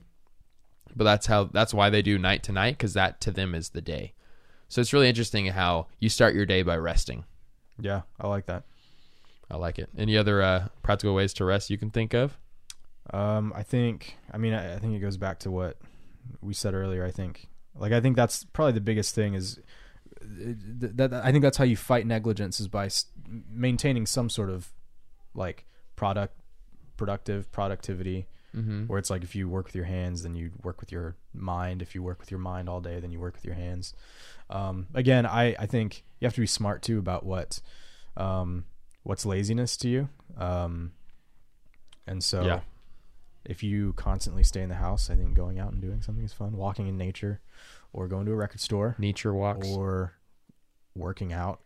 [0.94, 3.70] but that's how that's why they do night to night because that to them is
[3.70, 4.12] the day.
[4.68, 7.24] So it's really interesting how you start your day by resting.
[7.78, 8.64] Yeah, I like that.
[9.48, 9.88] I like it.
[9.96, 12.36] Any other uh, practical ways to rest you can think of?
[13.12, 14.16] Um, I think.
[14.32, 15.76] I mean, I, I think it goes back to what
[16.40, 17.04] we said earlier.
[17.04, 19.60] I think, like, I think that's probably the biggest thing is
[20.20, 21.12] th- that.
[21.12, 22.88] I think that's how you fight negligence is by
[23.50, 24.72] maintaining some sort of
[25.34, 26.34] like product,
[26.96, 28.26] productive productivity.
[28.56, 28.86] Mm-hmm.
[28.86, 31.82] Where it's like if you work with your hands, then you work with your mind.
[31.82, 33.92] If you work with your mind all day, then you work with your hands.
[34.48, 37.60] Um, again, I I think you have to be smart too about what,
[38.16, 38.64] um,
[39.02, 40.08] what's laziness to you.
[40.38, 40.92] Um,
[42.06, 42.60] and so Yeah.
[43.48, 46.32] If you constantly stay in the house, I think going out and doing something is
[46.32, 46.56] fun.
[46.56, 47.40] Walking in nature,
[47.92, 49.66] or going to a record store, Nature walks.
[49.66, 50.14] or
[50.94, 51.60] working out,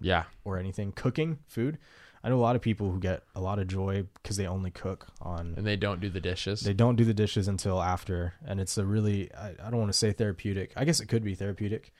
[0.00, 0.24] yeah.
[0.44, 0.92] or anything.
[0.92, 1.78] Cooking food.
[2.24, 4.70] I know a lot of people who get a lot of joy because they only
[4.70, 5.54] cook on.
[5.56, 6.60] And they don't do the dishes.
[6.60, 9.32] They don't do the dishes until after, and it's a really.
[9.34, 10.72] I, I don't want to say therapeutic.
[10.76, 11.92] I guess it could be therapeutic.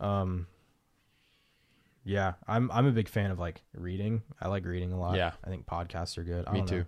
[0.00, 0.46] Um.
[2.02, 4.22] Yeah, I'm I'm a big fan of like reading.
[4.40, 5.16] I like reading a lot.
[5.16, 5.32] Yeah.
[5.44, 6.46] I think podcasts are good.
[6.48, 6.86] I Me too.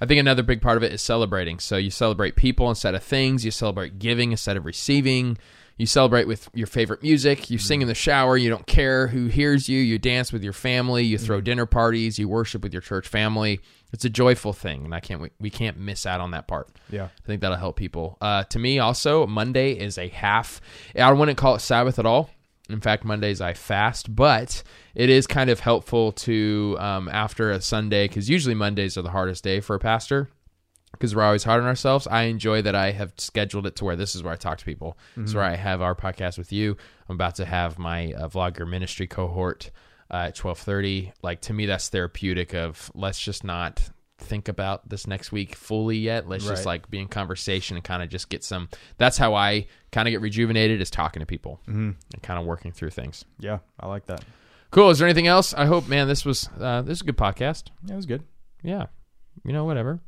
[0.00, 1.58] I think another big part of it is celebrating.
[1.58, 3.44] So you celebrate people instead of things.
[3.44, 5.38] You celebrate giving instead of receiving.
[5.76, 7.50] You celebrate with your favorite music.
[7.50, 8.36] You sing in the shower.
[8.36, 9.78] You don't care who hears you.
[9.78, 11.04] You dance with your family.
[11.04, 12.18] You throw dinner parties.
[12.18, 13.60] You worship with your church family.
[13.92, 16.68] It's a joyful thing, and I can't we, we can't miss out on that part.
[16.90, 17.04] Yeah.
[17.04, 18.18] I think that'll help people.
[18.20, 20.60] Uh, to me, also Monday is a half.
[20.98, 22.28] I wouldn't call it Sabbath at all.
[22.68, 24.62] In fact, Mondays I fast, but
[24.94, 29.10] it is kind of helpful to um, after a Sunday because usually Mondays are the
[29.10, 30.28] hardest day for a pastor
[30.92, 32.06] because we're always hard on ourselves.
[32.06, 34.64] I enjoy that I have scheduled it to where this is where I talk to
[34.64, 34.98] people.
[35.16, 36.76] This is where I have our podcast with you.
[37.08, 39.70] I'm about to have my uh, vlogger ministry cohort
[40.10, 41.12] uh, at 12:30.
[41.22, 42.54] Like to me, that's therapeutic.
[42.54, 46.28] Of let's just not think about this next week fully yet.
[46.28, 48.68] Let's just like be in conversation and kind of just get some.
[48.98, 51.90] That's how I kind of get rejuvenated is talking to people Mm-hmm.
[52.14, 53.24] and kind of working through things.
[53.38, 54.24] Yeah, I like that.
[54.70, 54.90] Cool.
[54.90, 55.54] Is there anything else?
[55.54, 56.08] I hope, man.
[56.08, 57.70] This was uh, this is a good podcast.
[57.86, 58.22] Yeah, it was good.
[58.62, 58.86] Yeah.
[59.44, 60.00] You know, whatever.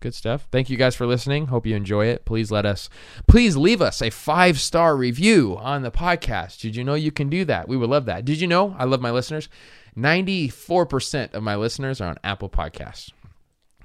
[0.00, 0.48] Good stuff.
[0.50, 1.46] Thank you guys for listening.
[1.46, 2.24] Hope you enjoy it.
[2.24, 2.90] Please let us,
[3.28, 6.60] please leave us a five star review on the podcast.
[6.60, 7.68] Did you know you can do that?
[7.68, 8.24] We would love that.
[8.24, 8.74] Did you know?
[8.76, 9.48] I love my listeners.
[9.96, 13.10] 94% of my listeners are on Apple Podcasts.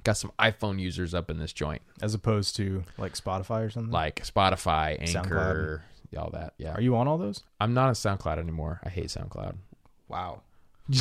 [0.04, 3.92] Got some iPhone users up in this joint, As opposed to like Spotify or something.
[3.92, 5.82] like Spotify, Anchor,
[6.16, 6.54] all that.
[6.56, 6.72] Yeah.
[6.72, 7.42] Are you on all those?
[7.60, 8.80] I'm not on SoundCloud anymore.
[8.84, 9.56] I hate SoundCloud.
[10.08, 10.42] Wow.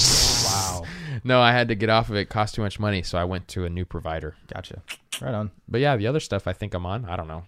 [0.45, 0.83] wow.
[1.23, 2.21] No, I had to get off of it.
[2.21, 2.29] it.
[2.29, 4.35] Cost too much money, so I went to a new provider.
[4.53, 4.81] Gotcha.
[5.21, 5.51] Right on.
[5.69, 7.05] But yeah, the other stuff I think I'm on.
[7.05, 7.43] I don't know.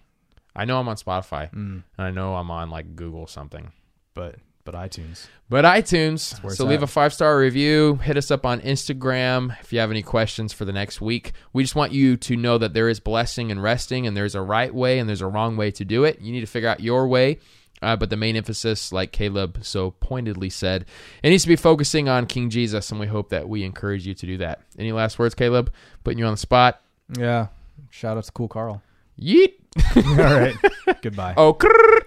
[0.56, 1.82] I know I'm on Spotify, Mm.
[1.98, 3.72] and I know I'm on like Google something.
[4.14, 5.26] But but iTunes.
[5.48, 6.54] But iTunes.
[6.54, 6.84] So leave at.
[6.84, 7.96] a five star review.
[7.96, 11.32] Hit us up on Instagram if you have any questions for the next week.
[11.52, 14.42] We just want you to know that there is blessing and resting, and there's a
[14.42, 16.20] right way and there's a wrong way to do it.
[16.20, 17.38] You need to figure out your way.
[17.82, 20.84] Uh, but the main emphasis, like Caleb so pointedly said,
[21.22, 24.14] it needs to be focusing on King Jesus, and we hope that we encourage you
[24.14, 24.60] to do that.
[24.78, 25.72] Any last words, Caleb?
[26.04, 26.82] Putting you on the spot.
[27.18, 27.46] Yeah.
[27.88, 28.82] Shout out to Cool Carl.
[29.18, 29.54] Yeet.
[29.96, 30.54] all right.
[31.02, 31.34] Goodbye.
[31.36, 32.00] Oh, krrr.